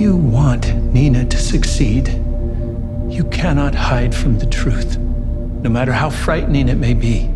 [0.00, 2.08] If you want Nina to succeed,
[3.06, 7.28] you cannot hide from the truth, no matter how frightening it may be.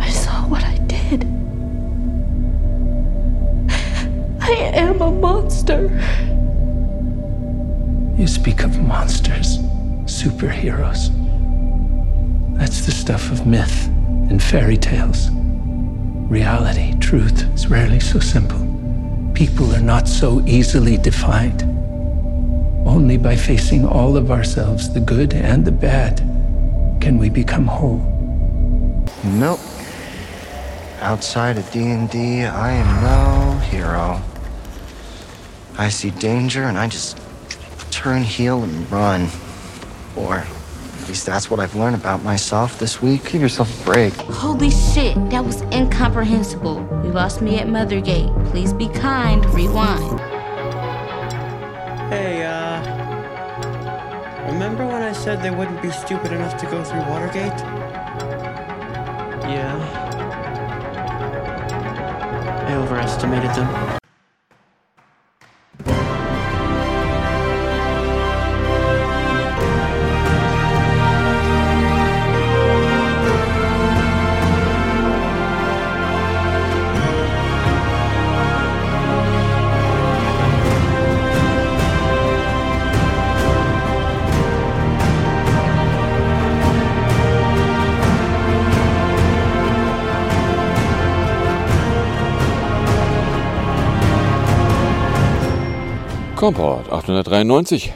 [0.00, 1.24] I saw what I did.
[4.40, 5.90] I am a monster.
[8.18, 9.58] You speak of monsters,
[10.06, 11.10] superheroes.
[12.56, 13.88] That's the stuff of myth
[14.30, 15.28] and fairy tales.
[16.30, 18.61] Reality, truth, is rarely so simple.
[19.46, 21.62] People are not so easily defined.
[22.86, 26.18] Only by facing all of ourselves, the good and the bad,
[27.00, 27.98] can we become whole.
[29.24, 29.58] Nope.
[31.00, 34.22] Outside of D&D, I am no hero.
[35.76, 37.18] I see danger and I just
[37.90, 39.28] turn heel and run.
[40.14, 40.46] Or
[41.02, 43.24] at least that's what I've learned about myself this week.
[43.30, 44.12] Give yourself a break.
[44.14, 46.76] Holy shit, that was incomprehensible.
[47.04, 48.30] You lost me at Mothergate.
[48.50, 49.44] Please be kind.
[49.46, 50.20] Rewind.
[52.10, 52.80] Hey, uh.
[54.52, 57.58] Remember when I said they wouldn't be stupid enough to go through Watergate?
[59.48, 59.76] Yeah.
[62.68, 64.01] I overestimated them.
[96.42, 97.92] Kompott 893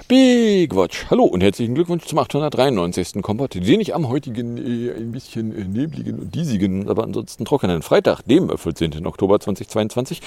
[0.47, 1.07] Watch.
[1.11, 3.21] Hallo und herzlichen Glückwunsch zum 893.
[3.21, 7.83] Kompott, den ich am heutigen äh, ein bisschen äh, nebligen und diesigen, aber ansonsten trockenen
[7.83, 9.05] Freitag, dem 14.
[9.07, 10.21] Oktober 2022,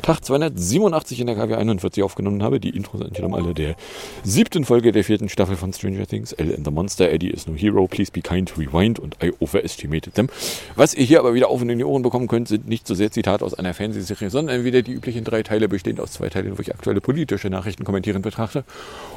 [0.00, 2.60] Tag 287 in der KW 41 aufgenommen habe.
[2.60, 3.74] Die Intros sind alle der
[4.22, 6.32] siebten Folge der vierten Staffel von Stranger Things.
[6.32, 10.14] L and the Monster, Eddie is no hero, please be kind, rewind und I overestimated
[10.14, 10.28] them.
[10.76, 12.94] Was ihr hier aber wieder auf und in die Ohren bekommen könnt, sind nicht so
[12.94, 16.56] sehr Zitate aus einer Fernsehserie, sondern wieder die üblichen drei Teile bestehend aus zwei Teilen,
[16.56, 18.62] wo ich aktuelle politische Nachrichten kommentieren betrachte.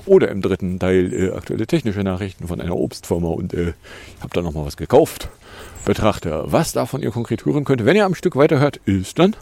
[0.07, 3.73] Oder im dritten Teil äh, aktuelle technische Nachrichten von einer Obstfirma und äh,
[4.15, 5.29] ich habe da nochmal was gekauft.
[5.85, 7.85] Betrachte, was davon ihr konkret hören könnt.
[7.85, 9.35] Wenn ihr am Stück weiterhört, ist dann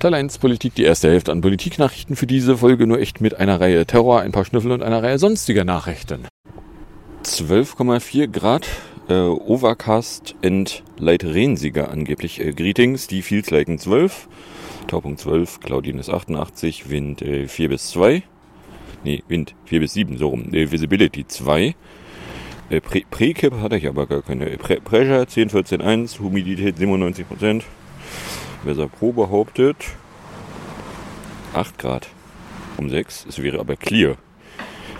[0.00, 3.60] Teil 1 Politik, die erste Hälfte an Politiknachrichten für diese Folge nur echt mit einer
[3.60, 6.26] Reihe Terror, ein paar Schnüffel und einer Reihe sonstiger Nachrichten.
[7.24, 8.66] 12,4 Grad
[9.10, 12.40] äh, Overcast and Light Rensiger angeblich.
[12.40, 14.28] Äh, Greetings, die Fields liken 12.
[14.86, 18.22] Taupunkt 12, Claudinus 88, Wind äh, 4 bis 2.
[19.02, 20.52] Nee, Wind 4 bis 7, so rum.
[20.52, 21.74] Äh, Visibility 2.
[22.68, 24.46] Äh, Pre-Kip hatte ich aber gar keine.
[24.58, 27.62] Pre Pressure 10, 14, 1, Humidität 97%.
[28.62, 29.76] Weser Pro behauptet
[31.54, 32.10] 8 Grad
[32.76, 33.26] um 6.
[33.28, 34.16] Es wäre aber clear.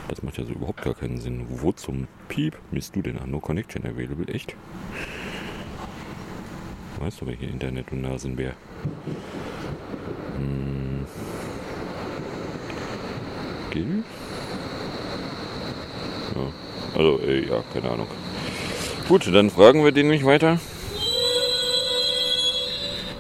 [0.09, 1.45] Das macht ja so überhaupt gar keinen Sinn.
[1.49, 3.31] Wo zum Piep misst du denn an?
[3.31, 4.57] No Connection available, echt?
[6.99, 8.55] Weißt du, welche Internet- und Nasenbär?
[10.37, 11.07] Hm.
[13.71, 14.05] Gil?
[16.35, 16.53] Ja.
[16.97, 18.07] Also, äh, ja, keine Ahnung.
[19.09, 20.61] Gut, dann fragen wir den nicht weiter.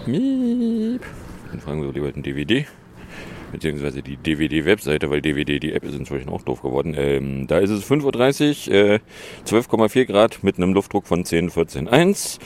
[0.07, 1.03] Miep.
[1.51, 2.67] Dann fragen wir lieber den DVD.
[3.53, 6.95] Beziehungsweise die DVD-Webseite, weil DVD, die App ist inzwischen auch doof geworden.
[6.97, 9.01] Ähm, da ist es 5.30 Uhr, äh,
[9.45, 12.39] 12,4 Grad mit einem Luftdruck von 10, 14, 1.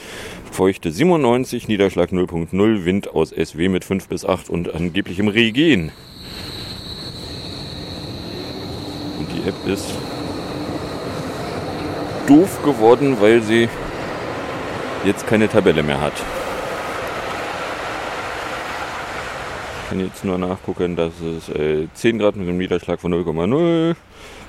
[0.51, 5.93] Feuchte 97, Niederschlag 0.0, Wind aus SW mit 5 bis 8 und angeblichem Regen.
[9.19, 9.93] Und App ist
[12.27, 13.69] doof geworden, weil sie
[15.05, 16.15] jetzt keine Tabelle mehr hat.
[19.83, 23.95] Ich kann jetzt nur nachgucken, dass es äh, 10 Grad mit einem Niederschlag von 0,0,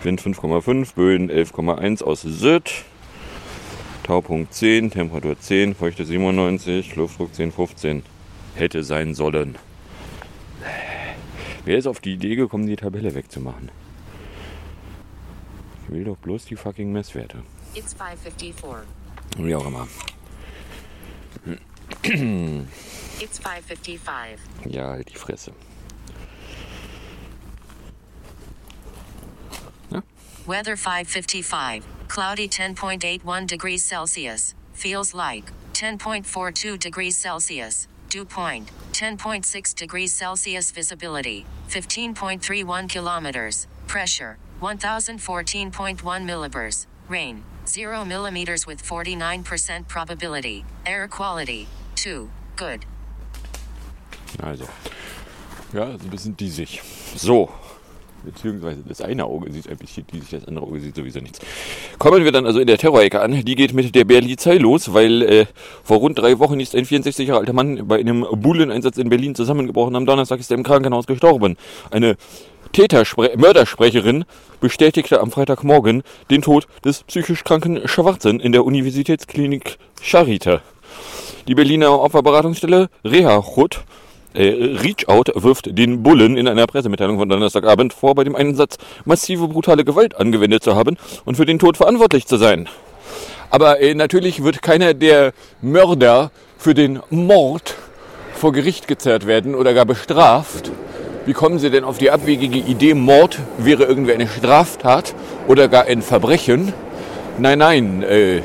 [0.03, 2.71] Wind 5,5, Böen 11,1 aus Süd,
[4.03, 8.03] Taupunkt 10, Temperatur 10, Feuchte 97, Luftdruck 10, 15
[8.55, 9.55] hätte sein sollen.
[11.65, 13.69] Wer ist auf die Idee gekommen, die Tabelle wegzumachen?
[15.85, 17.43] Ich will doch bloß die fucking Messwerte.
[17.75, 18.87] It's 554.
[19.37, 19.87] Wie auch immer.
[23.19, 24.39] It's 555.
[24.71, 25.51] Ja, halt die Fresse.
[30.47, 31.83] Weather 555.
[32.07, 34.55] Cloudy 10.81 degrees Celsius.
[34.73, 37.87] Feels like 10.42 degrees Celsius.
[38.09, 40.71] Dew point 10.6 degrees Celsius.
[40.71, 43.67] Visibility 15.31 kilometers.
[43.87, 46.87] Pressure 1014.1 millibars.
[47.07, 50.65] Rain 0 millimeters with 49% probability.
[50.85, 52.29] Air quality 2.
[52.55, 52.85] Good.
[54.41, 54.65] Also.
[55.73, 56.81] Ja, so ein bisschen diesig.
[57.15, 57.49] So.
[58.23, 61.39] Beziehungsweise das eine Auge sieht ein bisschen diesig, das andere Auge sieht sowieso nichts.
[61.99, 63.45] Kommen wir dann also in der Terrorecke an.
[63.45, 65.45] Die geht mit der Berlizei los, weil äh,
[65.83, 69.35] vor rund drei Wochen ist ein 64 Jahre alter Mann bei einem Bulleneinsatz in Berlin
[69.35, 69.95] zusammengebrochen.
[69.95, 71.55] Am Donnerstag ist er im Krankenhaus gestorben.
[71.91, 72.17] Eine
[72.75, 74.25] Täterspre Mördersprecherin
[74.59, 80.59] bestätigte am Freitagmorgen den Tod des psychisch kranken Schwarzen in der Universitätsklinik Charité.
[81.47, 83.85] Die Berliner Opferberatungsstelle Reha-Chut
[84.33, 84.47] äh,
[84.83, 89.85] Reach-Out wirft den Bullen in einer Pressemitteilung von Donnerstagabend vor, bei dem Einsatz massive brutale
[89.85, 92.67] Gewalt angewendet zu haben und für den Tod verantwortlich zu sein.
[93.51, 95.31] Aber äh, natürlich wird keiner der
[95.61, 97.75] Mörder für den Mord
[98.33, 100.73] vor Gericht gezerrt werden oder gar bestraft.
[101.25, 105.15] Wie kommen Sie denn auf die abwegige Idee, Mord wäre irgendwie eine Straftat
[105.47, 106.71] oder gar ein Verbrechen?
[107.39, 108.41] Nein, nein, äh,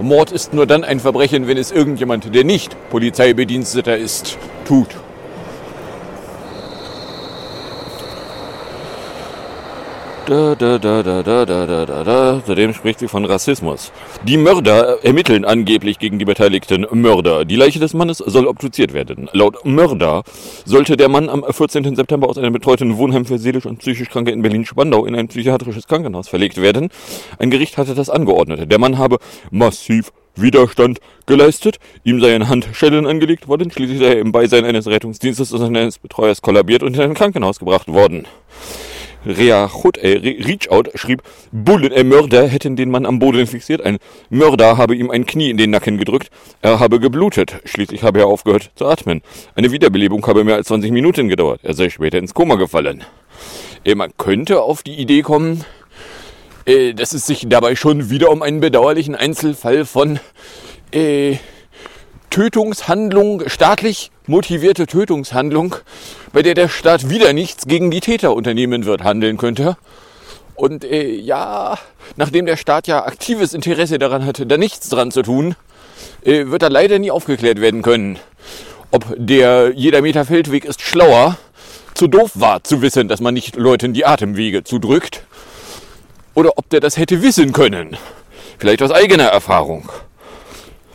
[0.00, 4.88] Mord ist nur dann ein Verbrechen, wenn es irgendjemand, der nicht Polizeibediensteter ist, tut.
[10.28, 12.42] Da, da, da, da, da, da, da, da, da.
[12.44, 13.92] Zudem spricht sie von Rassismus.
[14.24, 17.46] Die Mörder ermitteln angeblich gegen die beteiligten Mörder.
[17.46, 19.30] Die Leiche des Mannes soll obduziert werden.
[19.32, 20.24] Laut Mörder
[20.66, 21.96] sollte der Mann am 14.
[21.96, 25.86] September aus einem betreuten Wohnheim für seelisch und psychisch Kranke in Berlin-Spandau in ein psychiatrisches
[25.86, 26.90] Krankenhaus verlegt werden.
[27.38, 28.70] Ein Gericht hatte das angeordnet.
[28.70, 29.20] Der Mann habe
[29.50, 31.78] massiv Widerstand geleistet.
[32.04, 33.70] Ihm seien Handschellen angelegt worden.
[33.70, 37.58] Schließlich sei er im Beisein eines Rettungsdienstes und eines Betreuers kollabiert und in ein Krankenhaus
[37.58, 38.26] gebracht worden.
[39.28, 41.22] Rea Chut, äh, Reach Out schrieb,
[41.52, 43.84] Bullen, äh, Mörder hätten den Mann am Boden fixiert.
[43.84, 43.98] Ein
[44.30, 46.30] Mörder habe ihm ein Knie in den Nacken gedrückt.
[46.62, 47.60] Er habe geblutet.
[47.64, 49.22] Schließlich habe er aufgehört zu atmen.
[49.54, 51.60] Eine Wiederbelebung habe mehr als 20 Minuten gedauert.
[51.62, 53.04] Er sei später ins Koma gefallen.
[53.84, 55.64] Äh, man könnte auf die Idee kommen,
[56.64, 60.18] äh, dass es sich dabei schon wieder um einen bedauerlichen Einzelfall von
[60.92, 61.36] äh,
[62.30, 65.74] Tötungshandlung, staatlich motivierte Tötungshandlung,
[66.32, 69.76] bei der der Staat wieder nichts gegen die Täter unternehmen wird, handeln könnte.
[70.54, 71.78] Und äh, ja,
[72.16, 75.56] nachdem der Staat ja aktives Interesse daran hatte, da nichts dran zu tun,
[76.24, 78.18] äh, wird er leider nie aufgeklärt werden können.
[78.90, 81.36] Ob der jeder Meter Feldweg ist schlauer,
[81.94, 85.24] zu doof war zu wissen, dass man nicht Leuten die Atemwege zudrückt,
[86.34, 87.96] oder ob der das hätte wissen können.
[88.58, 89.90] Vielleicht aus eigener Erfahrung.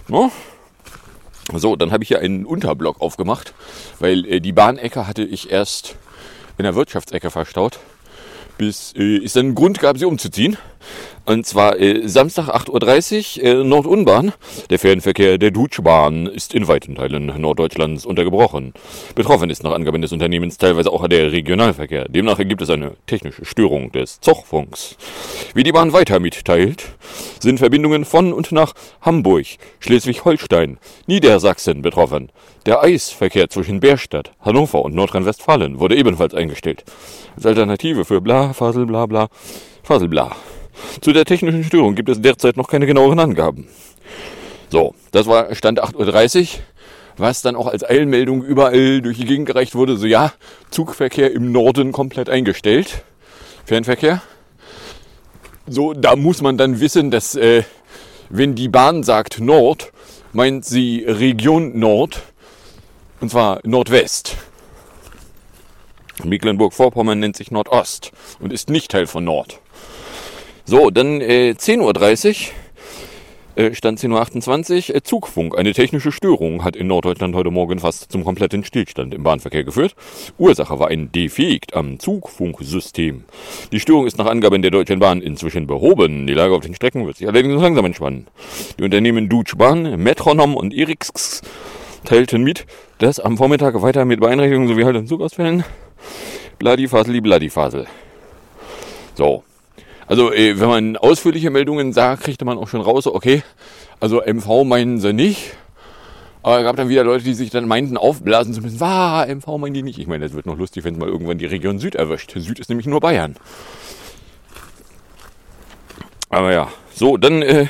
[0.08, 0.32] No?
[1.60, 3.54] So, dann habe ich hier einen Unterblock aufgemacht,
[4.00, 5.96] weil äh, die Bahnecke hatte ich erst
[6.58, 7.80] in der Wirtschaftsecke verstaut,
[8.58, 10.58] bis äh, es dann einen Grund gab, sie umzuziehen.
[11.26, 14.34] Und zwar äh, Samstag 8.30 Uhr äh, Nordunbahn.
[14.70, 18.74] Der Fernverkehr der Dutschbahn ist in weiten Teilen Norddeutschlands untergebrochen.
[19.16, 22.10] Betroffen ist nach Angaben des Unternehmens teilweise auch der Regionalverkehr.
[22.10, 24.98] Demnach gibt es eine technische Störung des Zochfunks.
[25.54, 26.84] Wie die Bahn weiter mitteilt,
[27.40, 29.46] sind Verbindungen von und nach Hamburg,
[29.80, 30.78] Schleswig-Holstein,
[31.08, 32.32] Niedersachsen betroffen.
[32.66, 36.84] Der Eisverkehr zwischen Bärstadt, Hannover und Nordrhein-Westfalen wurde ebenfalls eingestellt.
[37.36, 39.28] Als Alternative für bla, Fasel, bla, bla,
[39.84, 40.36] Fasel, bla.
[41.02, 43.68] Zu der technischen Störung gibt es derzeit noch keine genaueren Angaben.
[44.70, 46.48] So, das war Stand 8.30 Uhr,
[47.18, 49.98] was dann auch als Eilmeldung überall durch die Gegend gereicht wurde.
[49.98, 50.34] So ja,
[50.72, 53.04] Zugverkehr im Norden komplett eingestellt.
[53.66, 54.22] Fernverkehr.
[55.68, 57.64] So, da muss man dann wissen, dass äh,
[58.30, 59.94] wenn die Bahn sagt Nord,
[60.34, 62.24] meint sie Region Nord,
[63.22, 64.38] und zwar Nordwest.
[66.24, 69.60] Mecklenburg-Vorpommern nennt sich Nordost und ist nicht Teil von Nord.
[70.66, 72.52] So, dann äh, 10.30
[73.58, 75.58] Uhr, äh, stand 10.28 Uhr, äh, Zugfunk.
[75.58, 79.94] Eine technische Störung hat in Norddeutschland heute Morgen fast zum kompletten Stillstand im Bahnverkehr geführt.
[80.38, 83.26] Ursache war ein Defekt am Zugfunksystem.
[83.74, 86.28] Die Störung ist nach Angaben der Deutschen Bahn inzwischen behoben.
[86.28, 88.28] Die Lage auf den Strecken wird sich allerdings langsam entspannen.
[88.80, 91.42] Die Unternehmen Deutsche Bahn, Metronom und Eriks
[92.06, 92.66] teilten mit,
[93.00, 95.66] dass am Vormittag weiter mit Beeinträchtigungen sowie halt und Zugausfällen
[96.58, 97.86] Bladifasel, Bladifasel.
[99.16, 99.44] So,
[100.08, 103.44] also, äh, wenn man ausführliche Meldungen sah, kriegte man auch schon raus, okay,
[104.00, 105.56] also MV meinen sie nicht.
[106.42, 108.82] Aber es gab dann wieder Leute, die sich dann meinten, aufblasen zu müssen.
[108.82, 109.98] Wah, MV meinen die nicht.
[109.98, 112.34] Ich meine, das wird noch lustig, wenn es mal irgendwann die Region Süd erwischt.
[112.36, 113.38] Süd ist nämlich nur Bayern.
[116.30, 117.68] Aber ja, so, dann äh,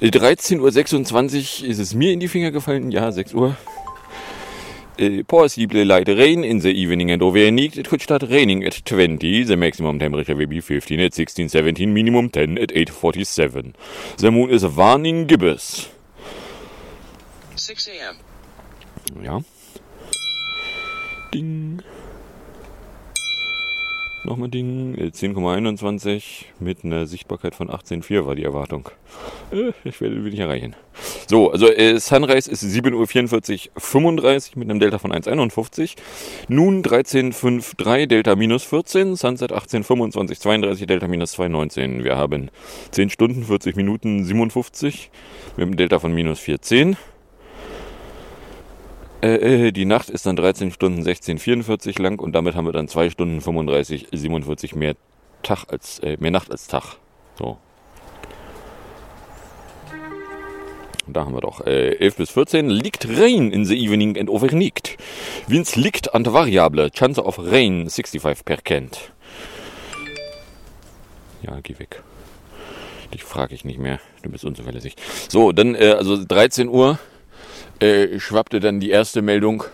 [0.00, 2.90] 13.26 Uhr ist es mir in die Finger gefallen.
[2.90, 3.56] Ja, 6 Uhr.
[5.00, 9.44] Uh, possible light rain in the evening and overnight it could start raining at 20.
[9.44, 13.74] The maximum temperature will be 15 at 16, 17, minimum 10 at 8.47.
[14.16, 15.88] The moon is warning gibbous.
[17.54, 18.16] 6 a.m.
[19.22, 19.40] Ja.
[21.30, 21.80] Ding.
[24.28, 24.94] Nochmal Ding.
[24.96, 28.90] Äh, 10,21 mit einer Sichtbarkeit von 18,4 war die Erwartung.
[29.50, 30.76] Äh, ich werde will ich erreichen.
[31.26, 35.96] So, also äh, Sunrise ist 7.44 Uhr 35 mit einem Delta von 1,51.
[36.48, 39.16] Nun 13,53 Delta minus 14.
[39.16, 42.04] Sunset 18,25 32 Delta minus 2,19.
[42.04, 42.50] Wir haben
[42.90, 45.10] 10 Stunden, 40 Minuten, 57
[45.56, 46.96] mit einem Delta von minus 4,10.
[49.20, 52.86] Äh, äh, die Nacht ist dann 13 Stunden 16,44 lang und damit haben wir dann
[52.86, 54.94] 2 Stunden 35, 47 mehr
[55.42, 56.96] Tag als, äh, mehr Nacht als Tag.
[57.36, 57.58] So.
[61.08, 62.68] Da haben wir doch äh, 11 bis 14.
[62.68, 64.96] Liegt Rain in the evening and overnight.
[65.46, 66.90] Winds liegt an der Variable.
[66.90, 69.12] Chance of Rain 65 per Kent.
[71.42, 72.02] Ja, geh weg.
[73.14, 74.00] Dich frage ich nicht mehr.
[74.22, 74.96] Du bist unzuverlässig.
[75.28, 76.98] So, dann, äh, also 13 Uhr
[77.80, 79.64] äh, schwappte dann die erste Meldung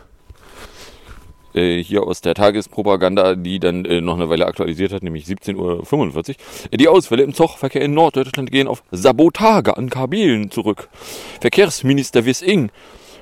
[1.55, 5.57] äh, hier aus der Tagespropaganda, die dann äh, noch eine Weile aktualisiert hat, nämlich 17.45
[5.57, 6.35] Uhr.
[6.73, 10.89] Die Ausfälle im Zugverkehr in Norddeutschland gehen auf Sabotage an Kabelen zurück.
[11.41, 12.71] Verkehrsminister Wissing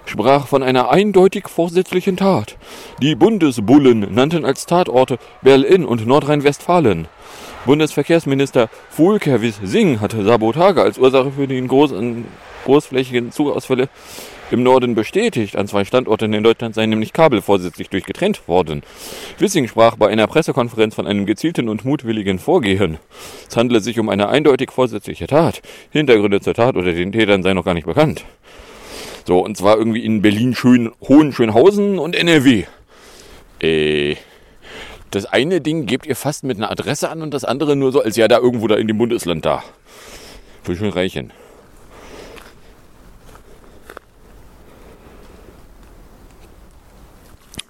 [0.04, 2.56] sprach von einer eindeutig vorsätzlichen Tat.
[3.00, 7.08] Die Bundesbullen nannten als Tatorte Berlin und Nordrhein-Westfalen.
[7.66, 12.24] Bundesverkehrsminister Volker Wissing hatte Sabotage als Ursache für die großen,
[12.64, 13.88] großflächigen Zugausfälle
[14.52, 15.56] im Norden bestätigt.
[15.56, 18.82] An zwei Standorten in Deutschland seien nämlich Kabel vorsätzlich durchgetrennt worden.
[19.38, 22.98] Wissing sprach bei einer Pressekonferenz von einem gezielten und mutwilligen Vorgehen.
[23.48, 25.62] Es handele sich um eine eindeutig vorsätzliche Tat.
[25.90, 28.24] Hintergründe zur Tat oder den Tätern seien noch gar nicht bekannt.
[29.26, 32.64] So, und zwar irgendwie in Berlin, Schön, Hohenschönhausen und NRW.
[33.60, 34.16] Äh,
[35.10, 38.02] das eine Ding gebt ihr fast mit einer Adresse an und das andere nur so
[38.02, 39.62] als ja da irgendwo da in dem Bundesland da.
[40.62, 41.32] Für schön reichen.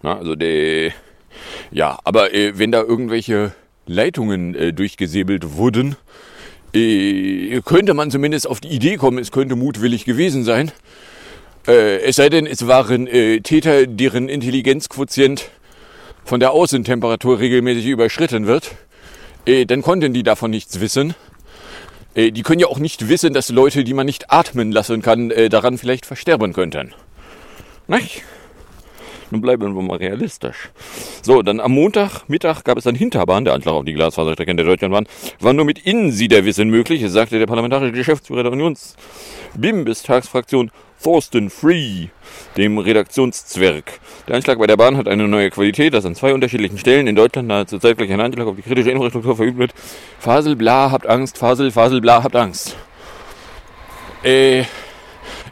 [0.03, 0.93] Na, also der,
[1.71, 3.53] ja, aber äh, wenn da irgendwelche
[3.87, 5.97] Leitungen äh, durchgesäbelt wurden,
[6.75, 10.73] äh, könnte man zumindest auf die Idee kommen, es könnte mutwillig gewesen sein.
[11.67, 15.51] Äh, es sei denn, es waren äh, Täter, deren Intelligenzquotient
[16.25, 18.73] von der Außentemperatur regelmäßig überschritten wird.
[19.47, 21.15] Äh, dann konnten die davon nichts wissen.
[22.15, 25.79] Die können ja auch nicht wissen, dass Leute, die man nicht atmen lassen kann, daran
[25.79, 26.93] vielleicht versterben könnten.
[27.89, 28.23] Nicht?
[29.33, 30.71] Nun bleiben wir mal realistisch.
[31.23, 35.07] So, dann am Montagmittag gab es dann Hinterbahn, der Anschlag auf die Glasfaserstrecke der Deutschlandbahn,
[35.41, 40.71] war nur mit Innensiederwissen möglich, sagte der parlamentarische Geschäftsführer der Unions-Bimbistagsfraktion
[41.03, 42.09] Thorsten Free,
[42.59, 44.01] dem Redaktionszwerg.
[44.29, 47.17] Der Anschlag bei der Bahn hat eine neue Qualität, dass an zwei unterschiedlichen Stellen in
[47.17, 49.73] Deutschland nahezu zeitgleich ein Anschlag auf die kritische Infrastruktur verübt wird.
[50.19, 52.77] Fasel, bla, habt Angst, Fasel, Fasel, bla, habt Angst.
[54.23, 54.65] Äh,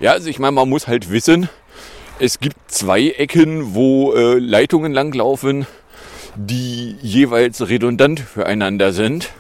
[0.00, 1.48] ja, also ich meine, man muss halt wissen,
[2.20, 5.66] es gibt zwei Ecken, wo äh, Leitungen langlaufen,
[6.36, 9.30] die jeweils redundant füreinander sind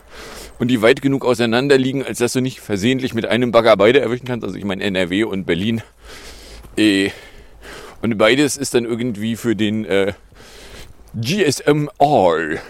[0.58, 4.00] und die weit genug auseinander liegen, als dass du nicht versehentlich mit einem Bagger beide
[4.00, 4.44] erwischen kannst.
[4.44, 5.82] Also ich meine NRW und Berlin.
[6.78, 7.10] Äh,
[8.00, 10.14] und beides ist dann irgendwie für den äh,
[11.14, 12.60] GSMR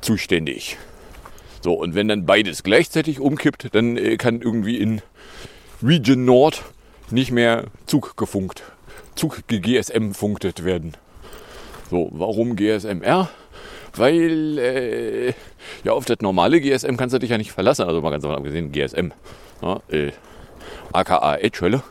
[0.00, 0.76] zuständig.
[1.60, 5.02] So, und wenn dann beides gleichzeitig umkippt, dann äh, kann irgendwie in
[5.82, 6.62] Region Nord
[7.10, 8.62] nicht mehr Zug gefunkt
[9.16, 10.92] Zug GSM funktet werden.
[11.90, 13.28] So, warum GSMR?
[13.94, 15.32] Weil, äh,
[15.84, 18.36] ja, auf das normale GSM kannst du dich ja nicht verlassen, also mal ganz davon
[18.36, 19.12] abgesehen, GSM.
[19.62, 20.12] Ja, äh,
[20.92, 21.82] aka Edge-Hölle.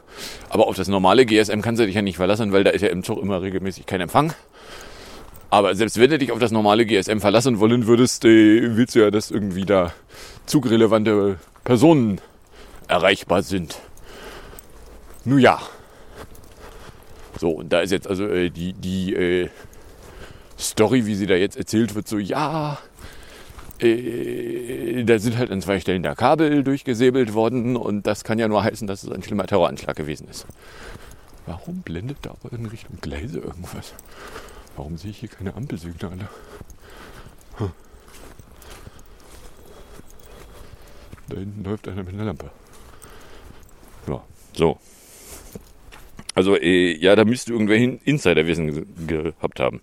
[0.50, 2.90] Aber auf das normale GSM kannst du dich ja nicht verlassen, weil da ist ja
[2.90, 4.34] im Zug immer regelmäßig kein Empfang.
[5.50, 9.00] Aber selbst wenn du dich auf das normale GSM verlassen wollen würdest, äh, willst du
[9.00, 9.94] ja, dass irgendwie da
[10.46, 12.22] zugrelevante Personen
[12.88, 13.80] erreichbar sind.
[15.24, 15.60] Nun ja.
[17.38, 19.50] So, und da ist jetzt also äh, die, die äh,
[20.58, 22.78] Story, wie sie da jetzt erzählt wird, so, ja,
[23.80, 28.48] äh, da sind halt an zwei Stellen da Kabel durchgesäbelt worden und das kann ja
[28.48, 30.46] nur heißen, dass es ein schlimmer Terroranschlag gewesen ist.
[31.46, 33.94] Warum blendet da aber in Richtung Gleise irgendwas?
[34.78, 36.30] Warum sehe ich hier keine Ampelsignale?
[41.28, 42.52] Da hinten läuft einer mit einer Lampe.
[44.08, 44.24] Ja,
[44.54, 44.78] so.
[46.36, 49.82] Also äh, ja, da müsste irgendwer Insiderwissen gehabt haben.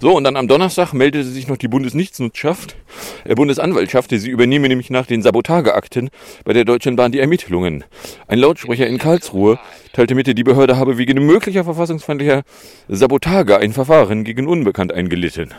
[0.00, 2.76] So, und dann am Donnerstag meldete sich noch die Bundesnichtsnutzschaft,
[3.24, 6.10] äh, Bundesanwaltschaft, sie übernehme nämlich nach den Sabotageakten
[6.44, 7.84] bei der Deutschen Bahn die Ermittlungen.
[8.28, 9.58] Ein Lautsprecher in Karlsruhe
[9.94, 12.42] teilte mit, die Behörde habe wegen möglicher verfassungsfeindlicher
[12.88, 15.54] Sabotage ein Verfahren gegen Unbekannt eingelitten.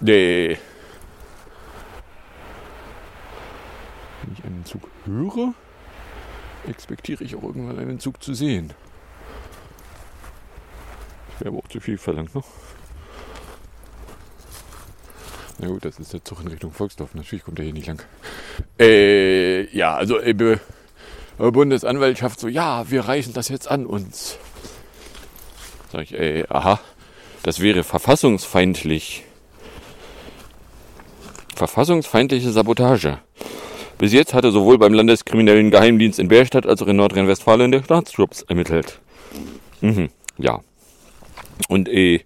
[0.00, 0.58] Nee.
[4.22, 5.54] Wenn ich einen Zug höre,
[6.68, 8.72] expektiere ich auch irgendwann einen Zug zu sehen.
[11.38, 12.42] Wäre aber auch zu viel verlangt, ne?
[15.58, 17.14] Na gut, das ist der Zug in Richtung Volksdorf.
[17.14, 18.02] Natürlich kommt er hier nicht lang.
[18.78, 20.58] Äh, ja, also äh, äh,
[21.38, 24.38] Bundesanwaltschaft so, ja, wir reißen das jetzt an uns.
[25.92, 26.78] Sag ich, äh, aha,
[27.42, 29.24] das wäre verfassungsfeindlich.
[31.54, 33.18] Verfassungsfeindliche Sabotage.
[33.96, 38.44] Bis jetzt hatte sowohl beim Landeskriminellen Geheimdienst in Bärstadt als auch in Nordrhein-Westfalen der Staatsschutz
[38.46, 38.98] ermittelt.
[39.80, 40.60] Mhm, ja.
[41.68, 42.20] Und äh,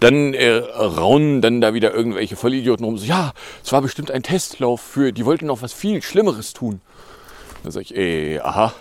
[0.00, 2.98] dann äh, raunen dann da wieder irgendwelche Vollidioten rum.
[2.98, 3.32] So, ja,
[3.62, 6.80] es war bestimmt ein Testlauf für, die wollten noch was viel Schlimmeres tun.
[7.62, 8.72] Da sag ich, äh, aha.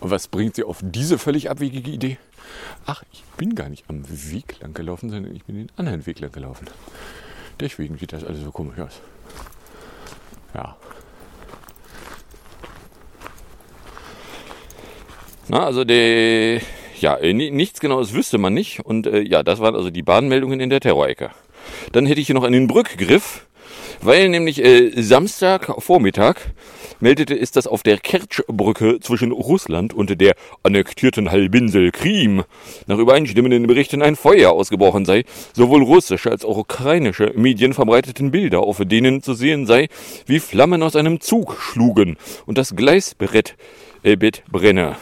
[0.00, 2.18] Und was bringt sie auf diese völlig abwegige Idee?
[2.86, 6.20] Ach, ich bin gar nicht am Weg lang gelaufen, sondern ich bin den anderen Weg
[6.20, 6.66] lang gelaufen.
[7.60, 9.00] Deswegen sieht das alles so komisch aus.
[10.54, 10.76] Ja.
[15.48, 16.60] Na, also der,
[17.02, 18.80] ja, äh, ni- nichts genaues wüsste man nicht.
[18.80, 21.30] Und äh, ja, das waren also die Bahnmeldungen in der Terrorecke.
[21.92, 23.46] Dann hätte ich hier noch einen Brückgriff,
[24.00, 26.52] weil nämlich äh, Samstag Vormittag
[27.00, 32.44] meldete es, dass auf der Kertschbrücke zwischen Russland und der annektierten Halbinsel Krim
[32.86, 35.24] nach übereinstimmenden Berichten ein Feuer ausgebrochen sei.
[35.52, 39.88] Sowohl russische als auch ukrainische Medien verbreiteten Bilder, auf denen zu sehen sei,
[40.26, 42.16] wie Flammen aus einem Zug schlugen
[42.46, 43.56] und das Gleisbrett
[44.04, 44.96] äh, brenne.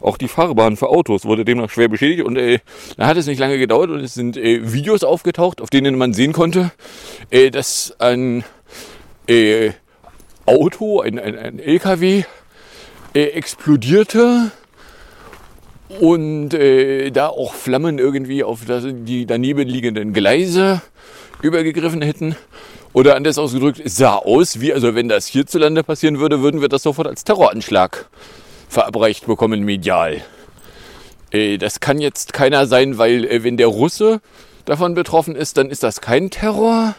[0.00, 2.58] Auch die Fahrbahn für Autos wurde demnach schwer beschädigt und äh,
[2.96, 6.12] da hat es nicht lange gedauert und es sind äh, Videos aufgetaucht, auf denen man
[6.12, 6.72] sehen konnte,
[7.30, 8.44] äh, dass ein
[9.26, 9.70] äh,
[10.46, 12.24] Auto, ein, ein, ein LKW
[13.14, 14.52] äh, explodierte
[16.00, 20.82] und äh, da auch Flammen irgendwie auf das, die daneben liegenden Gleise
[21.42, 22.36] übergegriffen hätten.
[22.92, 26.68] Oder anders ausgedrückt, es sah aus, wie also wenn das hierzulande passieren würde, würden wir
[26.68, 28.08] das sofort als Terroranschlag
[28.70, 30.22] verabreicht bekommen medial.
[31.32, 34.20] Äh, das kann jetzt keiner sein, weil äh, wenn der Russe
[34.64, 36.94] davon betroffen ist, dann ist das kein Terror,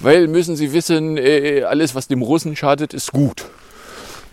[0.00, 3.46] weil müssen Sie wissen, äh, alles was dem Russen schadet, ist gut.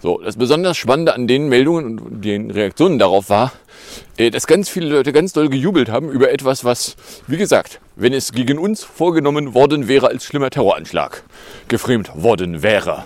[0.02, 3.52] So, das besonders Spannende an den Meldungen und den Reaktionen darauf war,
[4.18, 6.96] dass ganz viele Leute ganz doll gejubelt haben über etwas, was,
[7.28, 11.24] wie gesagt, wenn es gegen uns vorgenommen worden wäre als schlimmer Terroranschlag,
[11.68, 13.04] geframed worden wäre.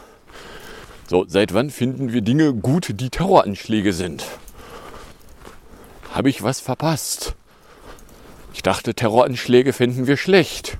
[1.08, 4.26] So, seit wann finden wir Dinge gut, die Terroranschläge sind?
[6.12, 7.36] Habe ich was verpasst?
[8.56, 10.80] Ich dachte, Terroranschläge finden wir schlecht.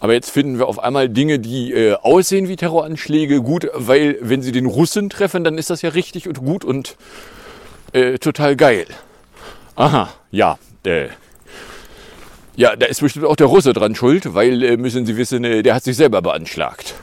[0.00, 4.42] Aber jetzt finden wir auf einmal Dinge, die äh, aussehen wie Terroranschläge gut, weil wenn
[4.42, 6.96] sie den Russen treffen, dann ist das ja richtig und gut und
[7.92, 8.86] äh, total geil.
[9.74, 11.08] Aha, ja, äh,
[12.56, 15.62] ja, da ist bestimmt auch der Russe dran schuld, weil äh, müssen Sie wissen, äh,
[15.62, 16.94] der hat sich selber beanschlagt.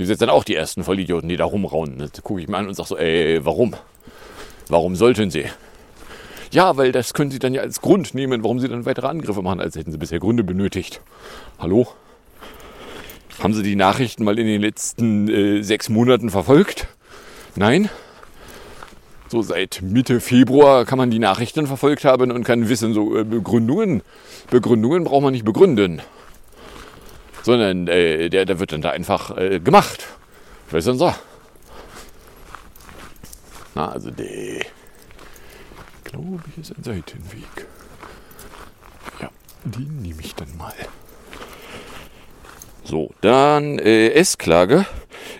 [0.00, 1.98] Gibt jetzt dann auch die ersten Vollidioten, die da rumraunen.
[1.98, 3.74] Das gucke ich mir an und sage so, ey, warum?
[4.70, 5.44] Warum sollten sie?
[6.52, 9.42] Ja, weil das können sie dann ja als Grund nehmen, warum sie dann weitere Angriffe
[9.42, 11.02] machen, als hätten sie bisher Gründe benötigt.
[11.58, 11.86] Hallo?
[13.42, 16.86] Haben Sie die Nachrichten mal in den letzten äh, sechs Monaten verfolgt?
[17.54, 17.90] Nein?
[19.28, 23.24] So seit Mitte Februar kann man die Nachrichten verfolgt haben und kann wissen, so äh,
[23.24, 24.00] Begründungen,
[24.48, 26.00] Begründungen braucht man nicht begründen.
[27.42, 30.06] Sondern äh, der, der wird dann da einfach äh, gemacht.
[30.70, 31.14] Was ist denn so?
[33.74, 34.66] Na, also der,
[36.04, 37.66] glaube ich, ist ein Seitenweg.
[39.20, 39.30] Ja,
[39.64, 40.74] den nehme ich dann mal.
[42.84, 44.86] So, dann äh, S-Klage.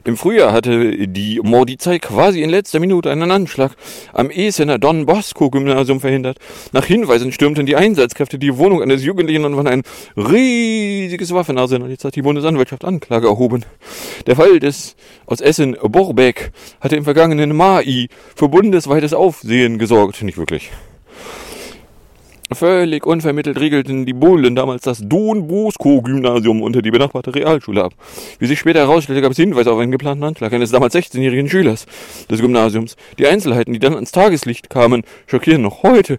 [0.05, 3.73] Im Frühjahr hatte die Mordizei quasi in letzter Minute einen Anschlag
[4.13, 6.39] am Essener Don Bosco Gymnasium verhindert.
[6.73, 9.83] Nach Hinweisen stürmten die Einsatzkräfte die Wohnung eines Jugendlichen und fanden ein
[10.17, 11.91] riesiges Waffenarsenal.
[11.91, 13.65] Jetzt hat die Bundesanwaltschaft Anklage erhoben.
[14.27, 20.23] Der Fall des aus Essen Borbeck hatte im vergangenen Mai für bundesweites Aufsehen gesorgt.
[20.23, 20.71] Nicht wirklich.
[22.53, 27.93] Völlig unvermittelt regelten die Bullen damals das Don Bosco Gymnasium unter die benachbarte Realschule ab.
[28.41, 31.87] Wie sich später herausstellte, gab es Hinweise auf einen geplanten Anschlag eines damals 16-jährigen Schülers
[32.29, 32.97] des Gymnasiums.
[33.21, 36.19] Die Einzelheiten, die dann ans Tageslicht kamen, schockieren noch heute.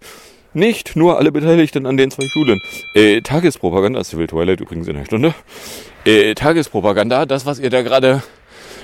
[0.54, 2.62] Nicht nur alle Beteiligten an den zwei Schulen.
[2.96, 5.34] Äh, Tagespropaganda, Civil Twilight übrigens in einer Stunde.
[6.06, 8.24] Äh, Tagespropaganda, das, was ihr da gerade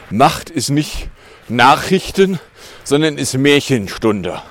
[0.09, 1.07] macht, ist nicht
[1.47, 2.39] Nachrichten,
[2.83, 4.41] sondern ist Märchenstunde.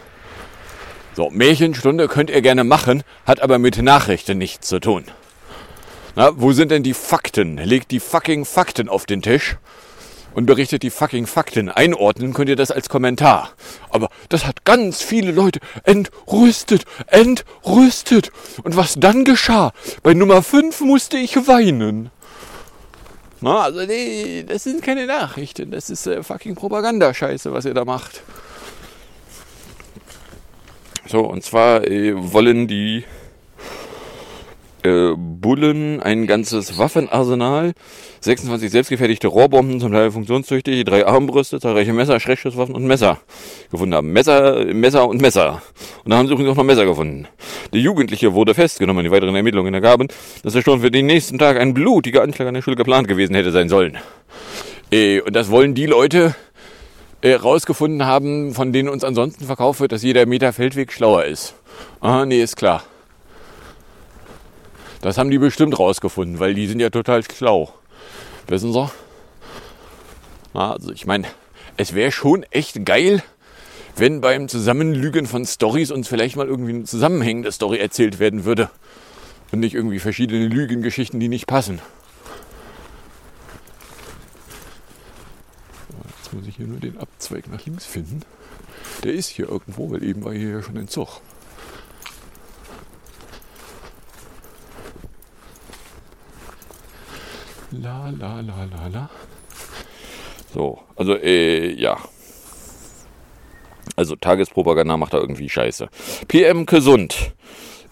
[1.17, 5.07] So, Märchenstunde könnt ihr gerne machen, hat aber mit Nachrichten nichts zu tun.
[6.15, 7.57] Na, wo sind denn die Fakten?
[7.57, 9.57] Legt die fucking Fakten auf den Tisch
[10.35, 11.71] und berichtet die fucking Fakten.
[11.71, 13.53] Einordnen könnt ihr das als Kommentar.
[13.89, 18.31] Aber das hat ganz viele Leute entrüstet, entrüstet.
[18.63, 19.73] Und was dann geschah?
[20.03, 22.11] Bei Nummer 5 musste ich weinen.
[23.41, 25.71] Na, also nee, das sind keine Nachrichten.
[25.71, 28.21] Das ist äh, fucking Propagandascheiße, was ihr da macht.
[31.09, 33.05] So, und zwar äh, wollen die
[34.83, 37.73] äh, Bullen, ein ganzes Waffenarsenal,
[38.21, 43.19] 26 selbstgefertigte Rohrbomben, zum Teil funktionstüchtig, drei Armbrüste, zahlreiche Messer, Schreckschusswaffen und Messer
[43.71, 44.13] gefunden haben.
[44.13, 45.63] Messer, Messer und Messer.
[46.05, 47.29] Und da haben sie übrigens auch noch Messer gefunden.
[47.73, 49.05] Der Jugendliche wurde festgenommen.
[49.05, 50.09] Die weiteren Ermittlungen ergaben,
[50.43, 53.35] dass er schon für den nächsten Tag ein blutiger Anschlag an der Schule geplant gewesen
[53.35, 53.99] hätte sein sollen.
[54.91, 56.35] Äh, und das wollen die Leute
[57.35, 61.55] rausgefunden haben, von denen uns ansonsten verkauft wird, dass jeder Meter Feldweg schlauer ist.
[62.01, 62.85] Ah, nee, ist klar.
[65.03, 67.73] Das haben die bestimmt rausgefunden, weil die sind ja total schlau.
[68.49, 68.91] Wissen Sie?
[70.53, 71.27] Also ich meine,
[71.77, 73.23] es wäre schon echt geil,
[73.97, 78.71] wenn beim Zusammenlügen von Stories uns vielleicht mal irgendwie eine zusammenhängende Story erzählt werden würde.
[79.53, 81.81] Und nicht irgendwie verschiedene Lügengeschichten, die nicht passen.
[86.27, 88.23] Jetzt muss ich hier nur den Abzweig nach links finden.
[89.05, 91.21] Der ist hier irgendwo, weil eben war hier ja schon ein Zug.
[97.71, 99.09] La la la la la.
[100.53, 101.97] So, also äh, ja.
[103.95, 105.89] Also Tagespropaganda macht da irgendwie Scheiße.
[106.27, 107.35] PM Gesund.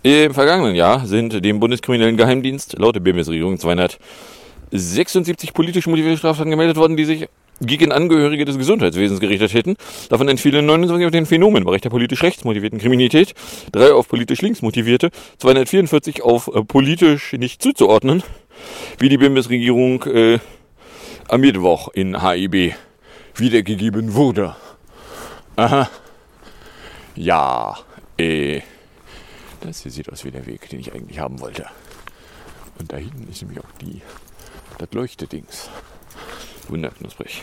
[0.02, 6.76] Im vergangenen Jahr sind dem Bundeskriminellen Geheimdienst laut der BMS-Regierung 276 politisch motivierte Straftaten gemeldet
[6.76, 7.28] worden, die sich
[7.60, 9.76] gegen Angehörige des Gesundheitswesens gerichtet hätten.
[10.08, 13.34] Davon entfielen 29 auf den Phänomen im Bereich der politisch rechts motivierten Kriminalität,
[13.72, 18.22] drei auf politisch links motivierte, 244 auf äh, politisch nicht zuzuordnen,
[18.98, 20.38] wie die Bundesregierung äh,
[21.28, 22.74] am Mittwoch in HIB
[23.36, 24.56] wiedergegeben wurde.
[25.56, 25.88] Aha.
[27.16, 27.78] Ja,
[28.18, 28.60] äh,
[29.60, 31.66] das hier sieht aus wie der Weg, den ich eigentlich haben wollte.
[32.78, 34.02] Und da hinten ist nämlich auch die,
[34.78, 35.70] das Leuchtedings.
[36.68, 37.42] Wunderknusprig.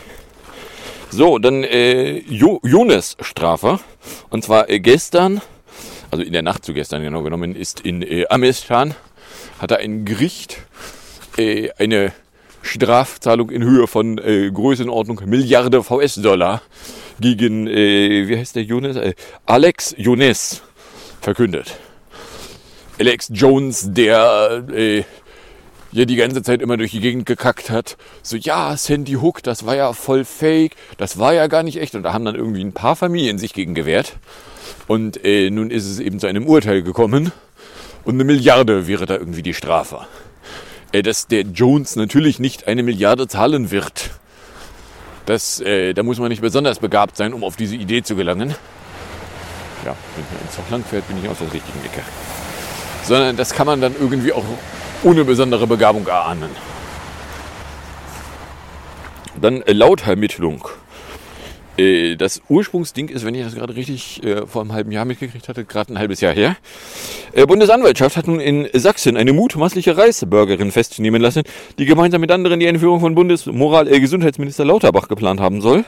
[1.10, 3.80] So, dann äh, jo Jonas Strafer.
[4.30, 5.40] Und zwar äh, gestern,
[6.10, 8.94] also in der Nacht zu gestern genau genommen, ist in äh, Amistan,
[9.58, 10.58] hat er ein Gericht
[11.36, 12.12] äh, eine
[12.62, 16.62] Strafzahlung in Höhe von äh, Größenordnung Milliarde VS-Dollar
[17.20, 18.96] gegen, äh, wie heißt der Jonas?
[18.96, 19.14] Äh,
[19.46, 20.62] Alex Jones
[21.20, 21.76] verkündet.
[22.98, 25.02] Alex Jones, der äh,
[25.92, 27.96] ja die ganze Zeit immer durch die Gegend gekackt hat.
[28.22, 31.94] So, ja, Sandy Hook, das war ja voll fake, das war ja gar nicht echt.
[31.94, 34.16] Und da haben dann irgendwie ein paar Familien sich gegen gewehrt.
[34.88, 37.32] Und äh, nun ist es eben zu einem Urteil gekommen.
[38.04, 40.06] Und eine Milliarde wäre da irgendwie die Strafe.
[40.92, 44.10] Äh, dass der Jones natürlich nicht eine Milliarde zahlen wird.
[45.26, 48.54] Das, äh, da muss man nicht besonders begabt sein, um auf diese Idee zu gelangen.
[49.84, 52.02] Ja, wenn man ins Land fährt, bin ich aus der richtigen Ecke.
[53.04, 54.44] Sondern das kann man dann irgendwie auch
[55.02, 56.50] ohne besondere Begabung erahnen.
[59.40, 60.68] Dann äh, Lautermittlung.
[61.78, 65.48] Äh, das Ursprungsding ist, wenn ich das gerade richtig äh, vor einem halben Jahr mitgekriegt
[65.48, 66.56] hatte, gerade ein halbes Jahr her.
[67.32, 71.42] Äh, Bundesanwaltschaft hat nun in Sachsen eine mutmaßliche Reisebürgerin festnehmen lassen,
[71.78, 75.84] die gemeinsam mit anderen die Einführung von Bundesmoral-Gesundheitsminister Lauterbach geplant haben soll.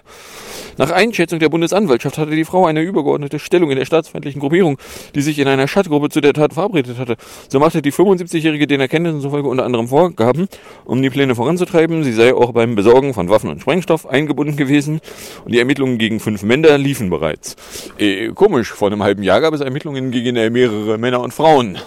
[0.77, 4.79] Nach Einschätzung der Bundesanwaltschaft hatte die Frau eine übergeordnete Stellung in der staatsfeindlichen Gruppierung,
[5.15, 7.17] die sich in einer Stadtgruppe zu der Tat verabredet hatte.
[7.49, 10.49] So machte die 75-Jährige den Erkenntnissen zufolge unter anderem Vorgaben,
[10.85, 12.03] um die Pläne voranzutreiben.
[12.03, 15.01] Sie sei auch beim Besorgen von Waffen und Sprengstoff eingebunden gewesen
[15.45, 17.57] und die Ermittlungen gegen fünf Männer liefen bereits.
[17.99, 21.79] Äh, komisch, vor einem halben Jahr gab es Ermittlungen gegen äh, mehrere Männer und Frauen.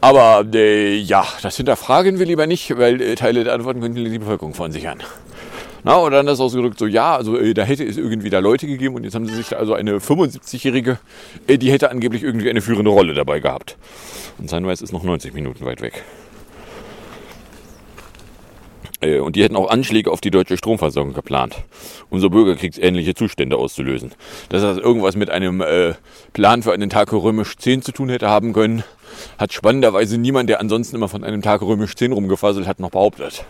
[0.00, 4.18] Aber äh, ja, das hinterfragen wir lieber nicht, weil äh, Teile der Antworten könnten die
[4.18, 5.02] Bevölkerung verunsichern.
[5.82, 8.94] Na, oder anders ausgedrückt, so ja, also äh, da hätte es irgendwie da Leute gegeben
[8.94, 10.98] und jetzt haben sie sich da also eine 75-Jährige,
[11.46, 13.76] äh, die hätte angeblich irgendwie eine führende Rolle dabei gehabt.
[14.38, 16.02] Und Sunrise ist noch 90 Minuten weit weg.
[19.00, 21.56] Äh, und die hätten auch Anschläge auf die deutsche Stromversorgung geplant,
[22.10, 24.12] um so bürgerkriegsähnliche Zustände auszulösen.
[24.48, 25.94] Dass das irgendwas mit einem äh,
[26.32, 28.84] Plan für einen Tag römisch 10 zu tun hätte haben können,
[29.38, 33.44] hat spannenderweise niemand, der ansonsten immer von einem Tag römisch 10 rumgefaselt hat, noch behauptet.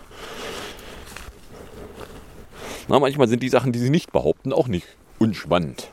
[2.89, 4.87] Na, manchmal sind die Sachen, die sie nicht behaupten, auch nicht
[5.19, 5.89] unspannend.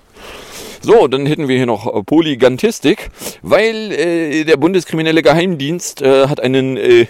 [0.84, 3.10] So, dann hätten wir hier noch äh, Polygantistik,
[3.44, 7.06] weil äh, der Bundeskriminelle Geheimdienst äh, hat einen, äh,